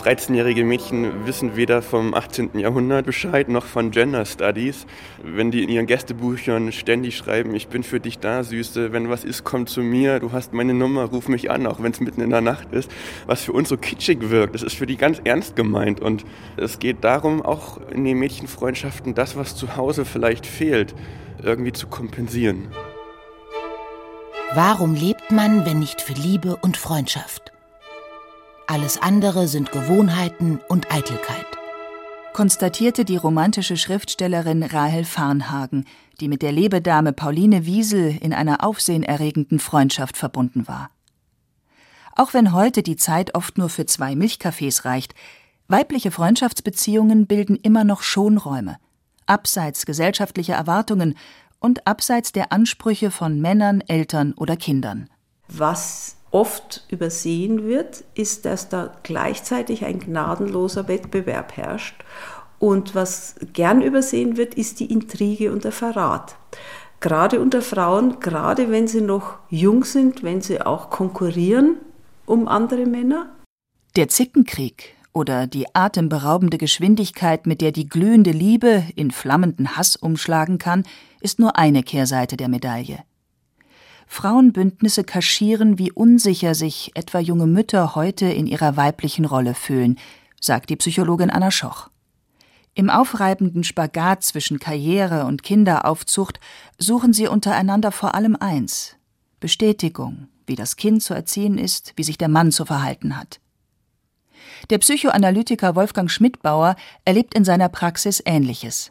13-jährige 0.00 0.64
Mädchen 0.64 1.26
wissen 1.26 1.56
weder 1.56 1.82
vom 1.82 2.14
18. 2.14 2.58
Jahrhundert 2.58 3.04
Bescheid 3.04 3.50
noch 3.50 3.66
von 3.66 3.90
Gender 3.90 4.24
Studies. 4.24 4.86
Wenn 5.22 5.50
die 5.50 5.62
in 5.62 5.68
ihren 5.68 5.86
Gästebüchern 5.86 6.72
ständig 6.72 7.18
schreiben, 7.18 7.54
ich 7.54 7.68
bin 7.68 7.82
für 7.82 8.00
dich 8.00 8.18
da, 8.18 8.42
Süße, 8.42 8.92
wenn 8.92 9.10
was 9.10 9.24
ist, 9.24 9.44
komm 9.44 9.66
zu 9.66 9.82
mir, 9.82 10.18
du 10.18 10.32
hast 10.32 10.54
meine 10.54 10.72
Nummer, 10.72 11.04
ruf 11.04 11.28
mich 11.28 11.50
an, 11.50 11.66
auch 11.66 11.82
wenn 11.82 11.92
es 11.92 12.00
mitten 12.00 12.22
in 12.22 12.30
der 12.30 12.40
Nacht 12.40 12.72
ist. 12.72 12.90
Was 13.26 13.42
für 13.42 13.52
uns 13.52 13.68
so 13.68 13.76
kitschig 13.76 14.30
wirkt, 14.30 14.54
das 14.54 14.62
ist 14.62 14.74
für 14.74 14.86
die 14.86 14.96
ganz 14.96 15.20
ernst 15.24 15.54
gemeint. 15.54 16.00
Und 16.00 16.24
es 16.56 16.78
geht 16.78 17.04
darum, 17.04 17.42
auch 17.42 17.78
in 17.90 18.04
den 18.04 18.18
Mädchenfreundschaften 18.18 19.14
das, 19.14 19.36
was 19.36 19.54
zu 19.54 19.76
Hause 19.76 20.06
vielleicht 20.06 20.46
fehlt, 20.46 20.94
irgendwie 21.42 21.72
zu 21.72 21.88
kompensieren. 21.88 22.68
Warum 24.54 24.94
lebt 24.94 25.30
man, 25.30 25.66
wenn 25.66 25.78
nicht 25.78 26.00
für 26.00 26.14
Liebe 26.14 26.56
und 26.56 26.78
Freundschaft? 26.78 27.52
Alles 28.70 29.02
andere 29.02 29.48
sind 29.48 29.72
Gewohnheiten 29.72 30.60
und 30.68 30.94
Eitelkeit. 30.94 31.44
Konstatierte 32.32 33.04
die 33.04 33.16
romantische 33.16 33.76
Schriftstellerin 33.76 34.62
Rahel 34.62 35.04
Farnhagen, 35.04 35.86
die 36.20 36.28
mit 36.28 36.40
der 36.40 36.52
Lebedame 36.52 37.12
Pauline 37.12 37.66
Wiesel 37.66 38.16
in 38.16 38.32
einer 38.32 38.62
aufsehenerregenden 38.62 39.58
Freundschaft 39.58 40.16
verbunden 40.16 40.68
war. 40.68 40.90
Auch 42.14 42.32
wenn 42.32 42.52
heute 42.52 42.84
die 42.84 42.94
Zeit 42.94 43.34
oft 43.34 43.58
nur 43.58 43.70
für 43.70 43.86
zwei 43.86 44.14
Milchkaffees 44.14 44.84
reicht, 44.84 45.16
weibliche 45.66 46.12
Freundschaftsbeziehungen 46.12 47.26
bilden 47.26 47.56
immer 47.56 47.82
noch 47.82 48.02
Schonräume, 48.02 48.76
abseits 49.26 49.84
gesellschaftlicher 49.84 50.54
Erwartungen 50.54 51.16
und 51.58 51.88
abseits 51.88 52.30
der 52.30 52.52
Ansprüche 52.52 53.10
von 53.10 53.40
Männern, 53.40 53.80
Eltern 53.80 54.32
oder 54.34 54.56
Kindern. 54.56 55.10
Was 55.48 56.19
oft 56.30 56.84
übersehen 56.88 57.64
wird, 57.64 58.04
ist, 58.14 58.44
dass 58.44 58.68
da 58.68 58.92
gleichzeitig 59.02 59.84
ein 59.84 59.98
gnadenloser 59.98 60.88
Wettbewerb 60.88 61.56
herrscht. 61.56 62.04
Und 62.58 62.94
was 62.94 63.36
gern 63.52 63.82
übersehen 63.82 64.36
wird, 64.36 64.54
ist 64.54 64.80
die 64.80 64.92
Intrige 64.92 65.52
und 65.52 65.64
der 65.64 65.72
Verrat. 65.72 66.36
Gerade 67.00 67.40
unter 67.40 67.62
Frauen, 67.62 68.20
gerade 68.20 68.70
wenn 68.70 68.86
sie 68.86 69.00
noch 69.00 69.38
jung 69.48 69.84
sind, 69.84 70.22
wenn 70.22 70.42
sie 70.42 70.60
auch 70.60 70.90
konkurrieren 70.90 71.76
um 72.26 72.46
andere 72.46 72.86
Männer. 72.86 73.30
Der 73.96 74.08
Zickenkrieg 74.08 74.94
oder 75.12 75.46
die 75.46 75.74
atemberaubende 75.74 76.58
Geschwindigkeit, 76.58 77.46
mit 77.46 77.60
der 77.60 77.72
die 77.72 77.88
glühende 77.88 78.30
Liebe 78.30 78.84
in 78.94 79.10
flammenden 79.10 79.76
Hass 79.76 79.96
umschlagen 79.96 80.58
kann, 80.58 80.84
ist 81.20 81.38
nur 81.38 81.56
eine 81.56 81.82
Kehrseite 81.82 82.36
der 82.36 82.48
Medaille. 82.48 83.00
Frauenbündnisse 84.12 85.04
kaschieren, 85.04 85.78
wie 85.78 85.92
unsicher 85.92 86.56
sich 86.56 86.90
etwa 86.94 87.20
junge 87.20 87.46
Mütter 87.46 87.94
heute 87.94 88.26
in 88.26 88.48
ihrer 88.48 88.76
weiblichen 88.76 89.24
Rolle 89.24 89.54
fühlen, 89.54 90.00
sagt 90.40 90.68
die 90.68 90.76
Psychologin 90.76 91.30
Anna 91.30 91.52
Schoch. 91.52 91.90
Im 92.74 92.90
aufreibenden 92.90 93.62
Spagat 93.62 94.24
zwischen 94.24 94.58
Karriere 94.58 95.26
und 95.26 95.44
Kinderaufzucht 95.44 96.40
suchen 96.76 97.12
sie 97.12 97.28
untereinander 97.28 97.92
vor 97.92 98.16
allem 98.16 98.34
eins 98.34 98.96
Bestätigung, 99.38 100.26
wie 100.44 100.56
das 100.56 100.74
Kind 100.74 101.04
zu 101.04 101.14
erziehen 101.14 101.56
ist, 101.56 101.92
wie 101.94 102.02
sich 102.02 102.18
der 102.18 102.28
Mann 102.28 102.50
zu 102.50 102.64
verhalten 102.64 103.16
hat. 103.16 103.38
Der 104.70 104.78
Psychoanalytiker 104.78 105.76
Wolfgang 105.76 106.10
Schmidbauer 106.10 106.74
erlebt 107.04 107.36
in 107.36 107.44
seiner 107.44 107.68
Praxis 107.68 108.20
Ähnliches. 108.26 108.90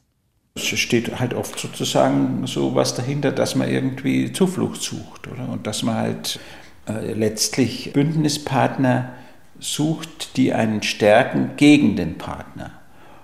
Es 0.55 0.63
steht 0.63 1.19
halt 1.19 1.33
oft 1.33 1.59
sozusagen 1.59 2.45
so 2.45 2.75
was 2.75 2.95
dahinter, 2.95 3.31
dass 3.31 3.55
man 3.55 3.69
irgendwie 3.69 4.33
Zuflucht 4.33 4.81
sucht, 4.81 5.27
oder? 5.27 5.47
Und 5.49 5.67
dass 5.67 5.83
man 5.83 5.95
halt 5.95 6.39
äh, 6.87 7.13
letztlich 7.13 7.93
Bündnispartner 7.93 9.13
sucht, 9.59 10.37
die 10.37 10.53
einen 10.53 10.83
stärken 10.83 11.51
gegen 11.57 11.95
den 11.95 12.17
Partner. 12.17 12.71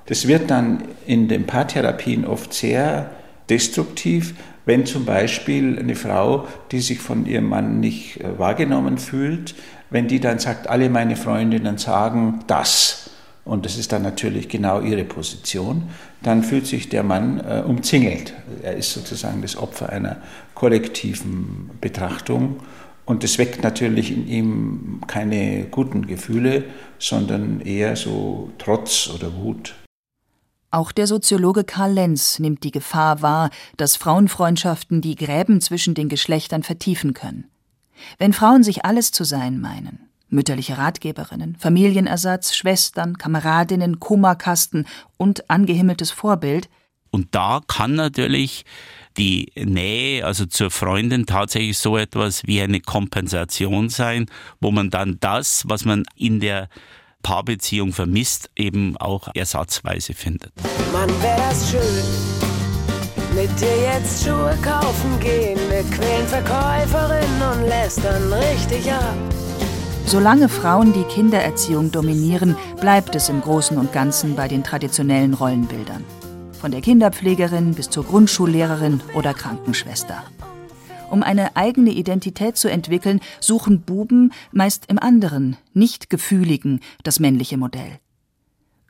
Das 0.06 0.28
wird 0.28 0.52
dann 0.52 0.84
in 1.06 1.28
den 1.28 1.46
Paartherapien 1.46 2.26
oft 2.26 2.54
sehr 2.54 3.10
destruktiv, 3.50 4.36
wenn 4.66 4.86
zum 4.86 5.06
Beispiel 5.06 5.78
eine 5.80 5.96
Frau, 5.96 6.48
die 6.72 6.80
sich 6.80 7.00
von 7.00 7.26
ihrem 7.26 7.50
Mann 7.50 7.80
nicht 7.80 8.22
äh, 8.22 8.38
wahrgenommen 8.38 8.98
fühlt, 8.98 9.56
wenn 9.90 10.08
die 10.08 10.20
dann 10.20 10.40
sagt, 10.40 10.68
alle 10.68 10.90
meine 10.90 11.16
Freundinnen 11.16 11.78
sagen 11.78 12.40
das, 12.48 13.12
und 13.46 13.66
das 13.66 13.78
ist 13.78 13.92
dann 13.92 14.02
natürlich 14.02 14.50
genau 14.50 14.82
ihre 14.82 15.06
Position, 15.06 15.84
dann 16.24 16.44
fühlt 16.44 16.66
sich 16.66 16.90
der 16.90 17.04
Mann 17.04 17.40
äh, 17.40 17.64
umzingelt. 17.66 18.34
Er 18.64 18.76
ist 18.76 18.92
sozusagen 18.92 19.42
das 19.42 19.56
Opfer 19.56 19.90
einer 19.90 20.18
kollektiven 20.56 21.70
Betrachtung 21.80 22.60
und 23.06 23.24
das 23.24 23.38
weckt 23.38 23.64
natürlich 23.64 24.12
in 24.12 24.28
ihm 24.28 25.02
keine 25.08 25.66
guten 25.66 26.08
Gefühle, 26.08 26.64
sondern 26.98 27.62
eher 27.62 27.96
so 27.96 28.50
Trotz 28.58 29.10
oder 29.14 29.36
Wut. 29.36 29.76
Auch 30.72 30.92
der 30.92 31.08
Soziologe 31.08 31.64
Karl 31.64 31.94
Lenz 31.94 32.40
nimmt 32.40 32.64
die 32.64 32.72
Gefahr 32.72 33.22
wahr, 33.22 33.50
dass 33.78 33.96
Frauenfreundschaften 33.96 35.02
die 35.02 35.16
Gräben 35.16 35.62
zwischen 35.62 35.94
den 35.94 36.10
Geschlechtern 36.10 36.64
vertiefen 36.64 37.14
können. 37.14 37.46
Wenn 38.18 38.34
Frauen 38.34 38.64
sich 38.64 38.84
alles 38.84 39.12
zu 39.12 39.24
sein 39.24 39.62
meinen, 39.62 40.05
mütterliche 40.30 40.78
Ratgeberinnen, 40.78 41.56
Familienersatz, 41.58 42.56
Schwestern, 42.56 43.18
Kameradinnen, 43.18 44.00
Kummerkasten 44.00 44.88
und 45.18 45.50
angehimmeltes 45.50 46.12
Vorbild. 46.12 46.70
Und 47.12 47.34
da 47.34 47.62
kann 47.68 47.96
natürlich 47.96 48.66
die 49.18 49.52
Nähe, 49.56 50.26
also 50.26 50.46
zur 50.46 50.70
Freundin, 50.72 51.26
tatsächlich 51.26 51.78
so 51.78 51.98
etwas 51.98 52.46
wie 52.46 52.62
eine 52.62 52.82
Kompensation 52.82 53.90
sein, 53.90 54.26
wo 54.60 54.72
man 54.72 54.90
dann 54.90 55.18
das, 55.22 55.64
was 55.68 55.86
man 55.86 56.04
in 56.16 56.40
der 56.42 56.68
Paarbeziehung 57.24 57.94
vermisst, 57.94 58.50
eben 58.56 58.98
auch 58.98 59.30
ersatzweise 59.34 60.14
findet. 60.14 60.52
Mann, 60.92 61.10
wäre 61.22 61.38
das 61.38 61.72
schön, 61.72 62.04
mit 63.34 63.50
dir 63.60 63.82
jetzt 63.94 64.24
Schuhe 64.24 64.58
kaufen 64.62 65.20
gehen. 65.20 65.60
Wir 65.70 65.84
quälen 65.84 66.28
Verkäuferin 66.28 67.42
und 67.54 67.68
lästern 67.68 68.32
richtig 68.34 68.92
ab. 68.92 69.16
Solange 70.08 70.50
Frauen 70.50 70.94
die 70.94 71.04
Kindererziehung 71.04 71.92
dominieren, 71.92 72.56
bleibt 72.80 73.16
es 73.16 73.28
im 73.28 73.42
Großen 73.42 73.76
und 73.76 73.92
Ganzen 73.92 74.36
bei 74.36 74.48
den 74.48 74.64
traditionellen 74.64 75.34
Rollenbildern. 75.34 76.04
Von 76.62 76.70
der 76.70 76.82
Kinderpflegerin 76.82 77.74
bis 77.74 77.90
zur 77.90 78.06
Grundschullehrerin 78.06 79.02
oder 79.16 79.34
Krankenschwester. 79.34 80.24
Um 81.10 81.24
eine 81.24 81.56
eigene 81.56 81.90
Identität 81.90 82.56
zu 82.56 82.70
entwickeln, 82.70 83.20
suchen 83.40 83.82
Buben 83.82 84.32
meist 84.52 84.86
im 84.90 85.00
anderen, 85.00 85.58
nicht 85.74 86.12
gefühligen, 86.12 86.82
das 87.04 87.20
männliche 87.20 87.58
Modell. 87.58 88.00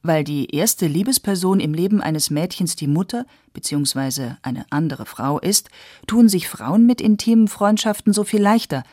Weil 0.03 0.25
die 0.25 0.53
erste 0.53 0.85
Liebesperson 0.85 1.61
im 1.61 1.73
Leben 1.73 2.01
eines 2.01 2.29
Mädchens 2.29 2.75
die 2.75 2.87
Mutter 2.87 3.25
bzw. 3.53 4.33
eine 4.41 4.65
andere 4.69 5.05
Frau 5.05 5.39
ist, 5.39 5.69
tun 6.07 6.27
sich 6.27 6.49
Frauen 6.49 6.85
mit 6.85 6.99
intimen 6.99 7.47
Freundschaften 7.47 8.11
so 8.11 8.25
viel 8.25 8.41
leichter, 8.41 8.83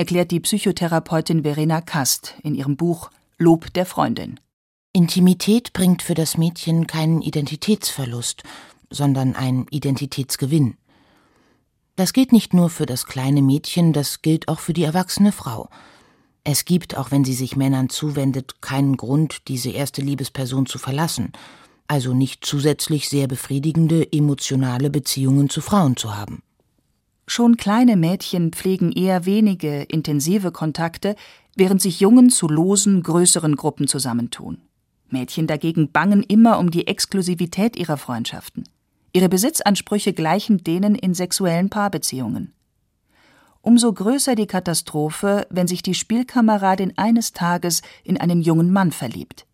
erklärt 0.00 0.30
die 0.30 0.40
Psychotherapeutin 0.40 1.42
Verena 1.42 1.82
Kast 1.82 2.34
in 2.42 2.54
ihrem 2.54 2.78
Buch 2.78 3.10
Lob 3.36 3.70
der 3.74 3.84
Freundin. 3.84 4.40
Intimität 4.94 5.74
bringt 5.74 6.00
für 6.00 6.14
das 6.14 6.38
Mädchen 6.38 6.86
keinen 6.86 7.20
Identitätsverlust, 7.20 8.42
sondern 8.88 9.36
einen 9.36 9.66
Identitätsgewinn. 9.68 10.78
Das 11.96 12.14
gilt 12.14 12.32
nicht 12.32 12.54
nur 12.54 12.70
für 12.70 12.86
das 12.86 13.04
kleine 13.04 13.42
Mädchen, 13.42 13.92
das 13.92 14.22
gilt 14.22 14.48
auch 14.48 14.58
für 14.58 14.72
die 14.72 14.84
erwachsene 14.84 15.32
Frau. 15.32 15.68
Es 16.44 16.64
gibt, 16.64 16.96
auch 16.96 17.10
wenn 17.10 17.26
sie 17.26 17.34
sich 17.34 17.54
Männern 17.54 17.90
zuwendet, 17.90 18.62
keinen 18.62 18.96
Grund, 18.96 19.48
diese 19.48 19.68
erste 19.68 20.00
Liebesperson 20.00 20.64
zu 20.64 20.78
verlassen, 20.78 21.32
also 21.88 22.14
nicht 22.14 22.46
zusätzlich 22.46 23.10
sehr 23.10 23.28
befriedigende 23.28 24.10
emotionale 24.10 24.88
Beziehungen 24.88 25.50
zu 25.50 25.60
Frauen 25.60 25.98
zu 25.98 26.16
haben. 26.16 26.42
Schon 27.32 27.56
kleine 27.56 27.96
Mädchen 27.96 28.50
pflegen 28.50 28.90
eher 28.90 29.24
wenige 29.24 29.82
intensive 29.82 30.50
Kontakte, 30.50 31.14
während 31.54 31.80
sich 31.80 32.00
Jungen 32.00 32.28
zu 32.28 32.48
losen, 32.48 33.04
größeren 33.04 33.54
Gruppen 33.54 33.86
zusammentun. 33.86 34.58
Mädchen 35.10 35.46
dagegen 35.46 35.92
bangen 35.92 36.24
immer 36.24 36.58
um 36.58 36.72
die 36.72 36.88
Exklusivität 36.88 37.76
ihrer 37.76 37.98
Freundschaften. 37.98 38.64
Ihre 39.12 39.28
Besitzansprüche 39.28 40.12
gleichen 40.12 40.64
denen 40.64 40.96
in 40.96 41.14
sexuellen 41.14 41.70
Paarbeziehungen. 41.70 42.52
Umso 43.60 43.92
größer 43.92 44.34
die 44.34 44.48
Katastrophe, 44.48 45.46
wenn 45.50 45.68
sich 45.68 45.82
die 45.82 45.94
Spielkameradin 45.94 46.98
eines 46.98 47.32
Tages 47.32 47.82
in 48.02 48.20
einen 48.20 48.42
jungen 48.42 48.72
Mann 48.72 48.90
verliebt. 48.90 49.46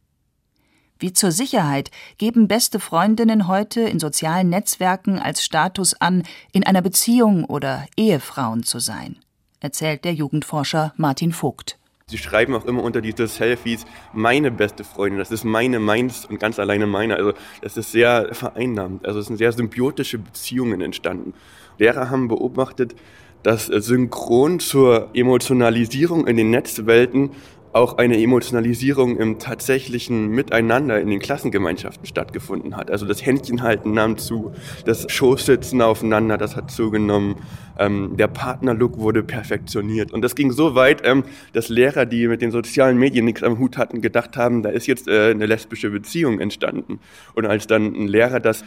Wie 0.99 1.13
zur 1.13 1.31
Sicherheit 1.31 1.91
geben 2.17 2.49
beste 2.49 2.81
Freundinnen 2.81 3.49
heute 3.49 3.83
in 3.83 3.99
sozialen 3.99 4.49
Netzwerken 4.49 5.19
als 5.19 5.45
Status 5.45 5.95
an, 6.01 6.23
in 6.53 6.65
einer 6.65 6.81
Beziehung 6.81 7.45
oder 7.45 7.87
Ehefrauen 7.99 8.63
zu 8.63 8.79
sein, 8.79 9.19
erzählt 9.61 10.07
der 10.07 10.15
Jugendforscher 10.15 10.95
Martin 10.97 11.33
Vogt. 11.33 11.79
Sie 12.09 12.19
schreiben 12.19 12.55
auch 12.55 12.65
immer 12.65 12.83
unter 12.83 13.03
diese 13.03 13.27
Selfies 13.27 13.85
meine 14.15 14.51
beste 14.51 14.85
Freundin, 14.85 15.19
das 15.19 15.33
ist 15.33 15.45
meine, 15.45 15.81
meins 15.81 16.25
und 16.25 16.39
ganz 16.39 16.59
alleine 16.59 16.87
meine. 16.87 17.17
Also 17.17 17.35
das 17.61 17.77
ist 17.77 17.93
sehr 17.93 18.33
vereinnahmend. 18.33 19.05
Also 19.05 19.19
es 19.19 19.27
sind 19.27 19.37
sehr 19.37 19.53
symbiotische 19.53 20.19
Beziehungen 20.19 20.81
entstanden. 20.81 21.35
Lehrer 21.79 22.09
haben 22.09 22.29
beobachtet, 22.29 22.95
dass 23.43 23.67
synchron 23.67 24.61
zur 24.61 25.11
Emotionalisierung 25.15 26.27
in 26.27 26.37
den 26.37 26.51
Netzwelten 26.51 27.31
auch 27.77 27.99
eine 27.99 28.21
Emotionalisierung 28.21 29.19
im 29.19 29.39
tatsächlichen 29.39 30.29
Miteinander 30.29 30.99
in 31.01 31.11
den 31.11 31.21
Klassengemeinschaften 31.21 32.07
stattgefunden 32.07 32.77
hat. 32.77 32.91
Also 32.91 33.07
das 33.07 33.25
Händchenhalten 33.25 33.93
nahm 33.93 34.17
zu, 34.17 34.53
das 34.87 35.07
Schoßsitzen 35.13 35.83
aufeinander, 35.83 36.39
das 36.39 36.57
hat 36.57 36.71
zugenommen, 36.71 37.37
ähm, 37.79 38.17
der 38.17 38.29
Partnerlook 38.29 38.99
wurde 38.99 39.23
perfektioniert. 39.23 40.13
Und 40.13 40.23
das 40.23 40.35
ging 40.35 40.53
so 40.53 40.75
weit, 40.75 41.03
ähm, 41.05 41.25
dass 41.53 41.69
Lehrer, 41.69 42.07
die 42.07 42.27
mit 42.29 42.41
den 42.41 42.51
sozialen 42.51 42.97
Medien 42.97 43.27
nichts 43.27 43.43
am 43.43 43.59
Hut 43.59 43.77
hatten, 43.77 44.01
gedacht 44.01 44.39
haben, 44.39 44.63
da 44.63 44.71
ist 44.71 44.87
jetzt 44.87 45.07
äh, 45.07 45.31
eine 45.31 45.45
lesbische 45.45 45.91
Beziehung 45.91 46.41
entstanden. 46.41 46.99
Und 47.35 47.45
als 47.45 47.67
dann 47.67 47.95
ein 47.95 48.09
Lehrer 48.09 48.41
das 48.41 48.65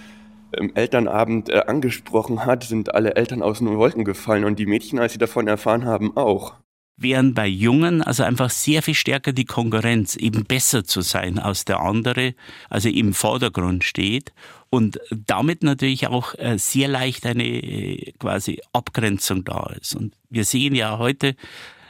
im 0.52 0.76
Elternabend 0.76 1.50
äh, 1.50 1.62
angesprochen 1.66 2.46
hat, 2.46 2.64
sind 2.64 2.94
alle 2.94 3.16
Eltern 3.16 3.42
aus 3.42 3.58
den 3.58 3.76
Wolken 3.76 4.06
gefallen 4.06 4.46
und 4.46 4.60
die 4.60 4.68
Mädchen, 4.68 5.00
als 5.00 5.14
sie 5.14 5.20
davon 5.20 5.48
erfahren 5.48 5.86
haben, 5.86 6.16
auch. 6.16 6.54
Während 7.02 7.34
bei 7.34 7.48
Jungen 7.48 8.02
also 8.02 8.24
einfach 8.24 8.50
sehr 8.50 8.84
viel 8.84 8.94
stärker 8.94 9.32
die 9.32 9.46
Konkurrenz, 9.46 10.18
eben 10.18 10.44
besser 10.44 10.84
zu 10.84 11.00
sein 11.00 11.40
als 11.40 11.64
der 11.64 11.80
andere, 11.80 12.36
also 12.70 12.90
im 12.90 13.14
Vordergrund 13.14 13.86
steht 13.86 14.34
und 14.70 15.00
damit 15.10 15.64
natürlich 15.64 16.08
auch 16.08 16.36
äh, 16.36 16.58
sehr 16.58 16.90
leicht 16.90 17.26
eine 17.26 17.46
äh, 17.46 18.12
quasi 18.20 18.60
Abgrenzung 18.74 19.46
da 19.46 19.72
ist. 19.80 19.96
Und 19.96 20.14
wir 20.30 20.44
sehen 20.44 20.76
ja 20.76 20.98
heute, 20.98 21.36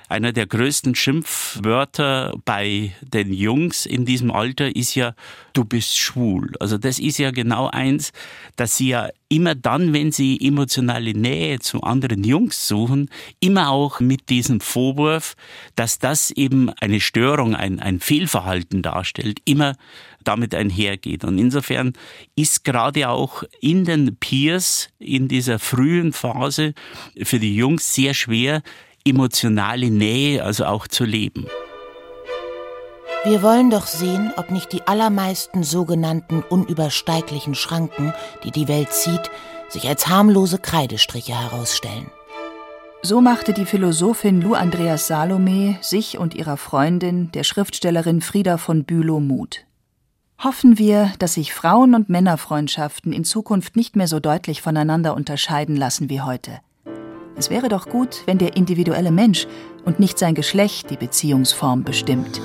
einer 0.10 0.34
der 0.34 0.48
größten 0.48 0.96
Schimpfwörter 0.96 2.34
bei 2.44 2.94
den 3.02 3.32
Jungs 3.32 3.86
in 3.86 4.06
diesem 4.06 4.32
Alter 4.32 4.76
ist 4.76 4.96
ja, 4.96 5.14
du 5.54 5.64
bist 5.64 5.98
schwul. 6.00 6.54
Also 6.60 6.80
das 6.80 6.98
ist 6.98 7.20
ja 7.20 7.30
genau 7.30 7.68
eins, 7.68 8.12
dass 8.56 8.76
sie 8.76 8.90
ja 8.90 9.10
immer 9.30 9.54
dann, 9.54 9.94
wenn 9.94 10.12
sie 10.12 10.40
emotionale 10.42 11.14
Nähe 11.14 11.60
zu 11.60 11.82
anderen 11.82 12.24
Jungs 12.24 12.68
suchen, 12.68 13.10
immer 13.40 13.70
auch 13.70 14.00
mit 14.00 14.30
diesem 14.30 14.62
Vorwurf, 14.62 15.36
dass 15.76 16.00
das 16.00 16.32
eben 16.32 16.72
eine 16.82 17.00
Störung, 17.02 17.54
ein, 17.56 17.80
ein 17.80 18.00
Fehlverhalten 18.00 18.82
darstellt, 18.82 19.40
immer 19.46 19.76
damit 20.24 20.56
einhergeht. 20.56 21.24
Und 21.24 21.38
insofern 21.38 21.94
ist 22.36 22.64
gerade 22.64 23.10
auch 23.10 23.44
in 23.62 23.86
den 23.86 24.16
Peers 24.16 24.90
in 24.98 25.28
dieser 25.28 25.60
frühen 25.60 26.14
Phase 26.14 26.74
für 27.22 27.40
die 27.40 27.56
Jungs 27.56 27.94
sehr 27.94 28.16
schwer, 28.16 28.64
emotionale 29.06 29.90
Nähe 29.90 30.44
also 30.44 30.66
auch 30.66 30.88
zu 30.88 31.06
leben. 31.06 31.48
Wir 33.26 33.44
wollen 33.44 33.70
doch 33.70 33.86
sehen, 33.86 34.32
ob 34.38 34.50
nicht 34.50 34.72
die 34.72 34.88
allermeisten 34.88 35.64
sogenannten 35.64 36.42
unübersteiglichen 36.42 37.54
Schranken, 37.54 38.14
die 38.46 38.52
die 38.52 38.70
Welt 38.70 38.94
zieht, 38.94 39.30
sich 39.68 39.88
als 39.88 40.08
harmlose 40.08 40.58
Kreidestriche 40.58 41.38
herausstellen. 41.38 42.10
So 43.02 43.22
machte 43.22 43.54
die 43.54 43.66
Philosophin 43.66 44.42
Lou 44.42 44.54
Andreas 44.54 45.08
Salome 45.08 45.78
sich 45.82 46.18
und 46.18 46.34
ihrer 46.34 46.58
Freundin, 46.58 47.32
der 47.32 47.44
Schriftstellerin 47.44 48.22
Frieda 48.22 48.58
von 48.58 48.84
Bülow, 48.84 49.20
Mut. 49.20 49.66
Hoffen 50.42 50.78
wir, 50.78 51.12
dass 51.20 51.34
sich 51.34 51.54
Frauen- 51.54 51.96
und 51.96 52.08
Männerfreundschaften 52.08 53.12
in 53.12 53.26
Zukunft 53.26 53.76
nicht 53.76 53.98
mehr 53.98 54.08
so 54.08 54.22
deutlich 54.22 54.62
voneinander 54.62 55.14
unterscheiden 55.14 55.76
lassen 55.76 56.10
wie 56.10 56.22
heute. 56.22 56.60
Es 57.40 57.50
wäre 57.50 57.70
doch 57.70 57.88
gut, 57.88 58.24
wenn 58.26 58.38
der 58.38 58.58
individuelle 58.58 59.12
Mensch 59.12 59.48
und 59.86 59.98
nicht 59.98 60.20
sein 60.20 60.36
Geschlecht 60.36 60.90
die 60.90 60.98
Beziehungsform 60.98 61.84
bestimmt. 61.86 62.42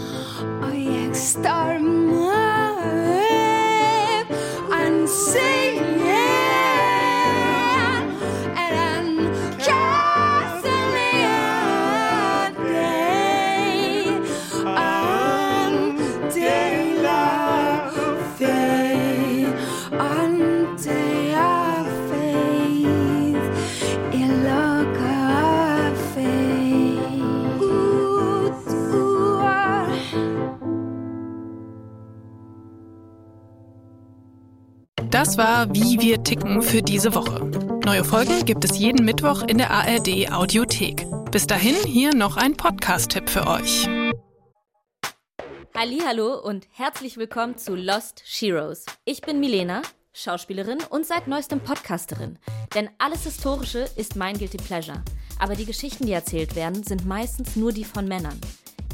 Das 35.14 35.38
war 35.38 35.72
Wie 35.72 36.00
wir 36.00 36.24
ticken 36.24 36.60
für 36.60 36.82
diese 36.82 37.14
Woche. 37.14 37.44
Neue 37.84 38.02
Folgen 38.02 38.44
gibt 38.44 38.64
es 38.64 38.76
jeden 38.76 39.04
Mittwoch 39.04 39.42
in 39.42 39.58
der 39.58 39.70
ARD 39.70 40.32
Audiothek. 40.32 41.06
Bis 41.30 41.46
dahin 41.46 41.76
hier 41.86 42.12
noch 42.12 42.36
ein 42.36 42.56
Podcast-Tipp 42.56 43.30
für 43.30 43.46
euch. 43.46 43.88
Hallo 45.72 46.40
und 46.42 46.66
herzlich 46.72 47.16
willkommen 47.16 47.56
zu 47.56 47.76
Lost 47.76 48.22
Sheroes. 48.24 48.86
Ich 49.04 49.22
bin 49.22 49.38
Milena, 49.38 49.82
Schauspielerin 50.12 50.78
und 50.90 51.06
seit 51.06 51.28
neuestem 51.28 51.60
Podcasterin. 51.60 52.40
Denn 52.74 52.90
alles 52.98 53.22
Historische 53.22 53.86
ist 53.94 54.16
mein 54.16 54.36
Guilty 54.36 54.56
Pleasure. 54.56 55.04
Aber 55.38 55.54
die 55.54 55.64
Geschichten, 55.64 56.06
die 56.06 56.12
erzählt 56.12 56.56
werden, 56.56 56.82
sind 56.82 57.06
meistens 57.06 57.54
nur 57.54 57.70
die 57.70 57.84
von 57.84 58.08
Männern. 58.08 58.40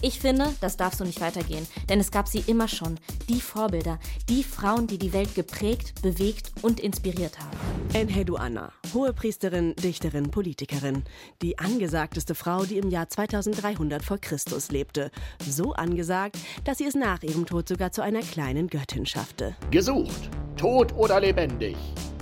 Ich 0.03 0.19
finde, 0.19 0.55
das 0.63 0.79
darf 0.79 0.95
so 0.95 1.05
nicht 1.05 1.21
weitergehen, 1.21 1.67
denn 1.91 2.01
es 2.01 2.11
gab 2.11 2.27
sie 2.27 2.43
immer 2.47 2.69
schon. 2.69 2.99
Die 3.29 3.41
Vorbilder, 3.41 3.99
die 4.31 4.43
Frauen, 4.43 4.87
die 4.87 4.97
die 4.97 5.13
Welt 5.13 5.35
geprägt, 5.35 6.01
bewegt 6.01 6.53
und 6.63 6.81
inspiriert 6.81 7.39
haben. 7.39 7.59
Enhedu 7.93 8.37
Anna, 8.37 8.73
Hohepriesterin, 8.95 9.75
Dichterin, 9.77 10.31
Politikerin. 10.31 11.03
Die 11.43 11.59
angesagteste 11.59 12.35
Frau, 12.35 12.65
die 12.65 12.79
im 12.79 12.89
Jahr 12.89 13.11
2300 13.11 14.03
vor 14.03 14.17
Christus 14.17 14.71
lebte. 14.71 15.11
So 15.47 15.75
angesagt, 15.75 16.39
dass 16.65 16.79
sie 16.79 16.87
es 16.87 16.95
nach 16.95 17.23
ihrem 17.23 17.45
Tod 17.45 17.69
sogar 17.69 17.93
zu 17.93 18.03
einer 18.03 18.23
kleinen 18.23 18.69
Göttin 18.69 19.05
schaffte. 19.05 19.55
Gesucht, 19.71 20.31
tot 20.57 20.95
oder 20.95 21.21
lebendig. 21.21 21.77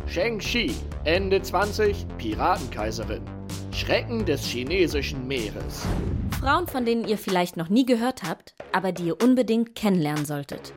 Sheng 0.09 0.41
Shi, 0.41 0.75
Ende 1.05 1.41
20, 1.41 2.07
Piratenkaiserin. 2.17 3.23
Schrecken 3.71 4.27
des 4.27 4.45
chinesischen 4.45 5.29
Meeres. 5.29 5.87
Frauen, 6.41 6.69
von 6.69 6.85
denen 6.85 7.07
ihr 7.07 7.19
vielleicht 7.19 7.57
noch 7.57 7.69
nie 7.69 7.85
gehört 7.85 8.23
habt, 8.23 8.55
aber 8.73 8.93
die 8.93 9.07
ihr 9.07 9.23
unbedingt 9.23 9.75
kennenlernen 9.75 10.25
solltet. 10.25 10.73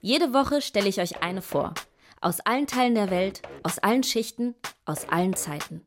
Jede 0.00 0.32
Woche 0.32 0.62
stelle 0.62 0.88
ich 0.88 1.00
euch 1.00 1.22
eine 1.22 1.42
vor. 1.42 1.74
Aus 2.20 2.40
allen 2.40 2.66
Teilen 2.66 2.94
der 2.94 3.10
Welt, 3.10 3.42
aus 3.62 3.78
allen 3.78 4.04
Schichten, 4.04 4.54
aus 4.84 5.08
allen 5.08 5.34
Zeiten. 5.34 5.84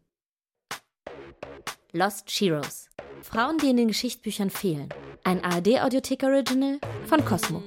Lost 1.94 2.32
Sheroes. 2.32 2.90
Frauen, 3.22 3.58
die 3.60 3.70
in 3.70 3.78
den 3.78 3.88
Geschichtsbüchern 3.88 4.50
fehlen. 4.50 4.90
Ein 5.24 5.44
ARD-Audiothek-Original 5.44 6.80
von 7.06 7.24
Cosmo. 7.24 7.64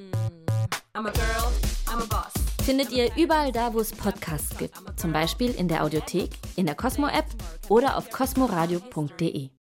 I'm 0.95 1.07
a 1.07 1.13
girl, 1.13 1.53
I'm 1.87 2.03
a 2.03 2.07
boss. 2.07 2.35
Findet 2.67 2.91
ihr 2.91 3.11
überall 3.17 3.53
da, 3.53 3.73
wo 3.73 3.81
es 3.81 3.93
Podcasts 3.93 4.59
gibt. 4.59 4.75
Zum 4.97 5.13
Beispiel 5.13 5.53
in 5.53 5.69
der 5.69 5.85
Audiothek, 5.85 6.31
in 6.57 6.67
der 6.67 6.75
Cosmo-App 6.75 7.27
oder 7.69 7.97
auf 7.97 8.11
cosmoradio.de. 8.11 9.56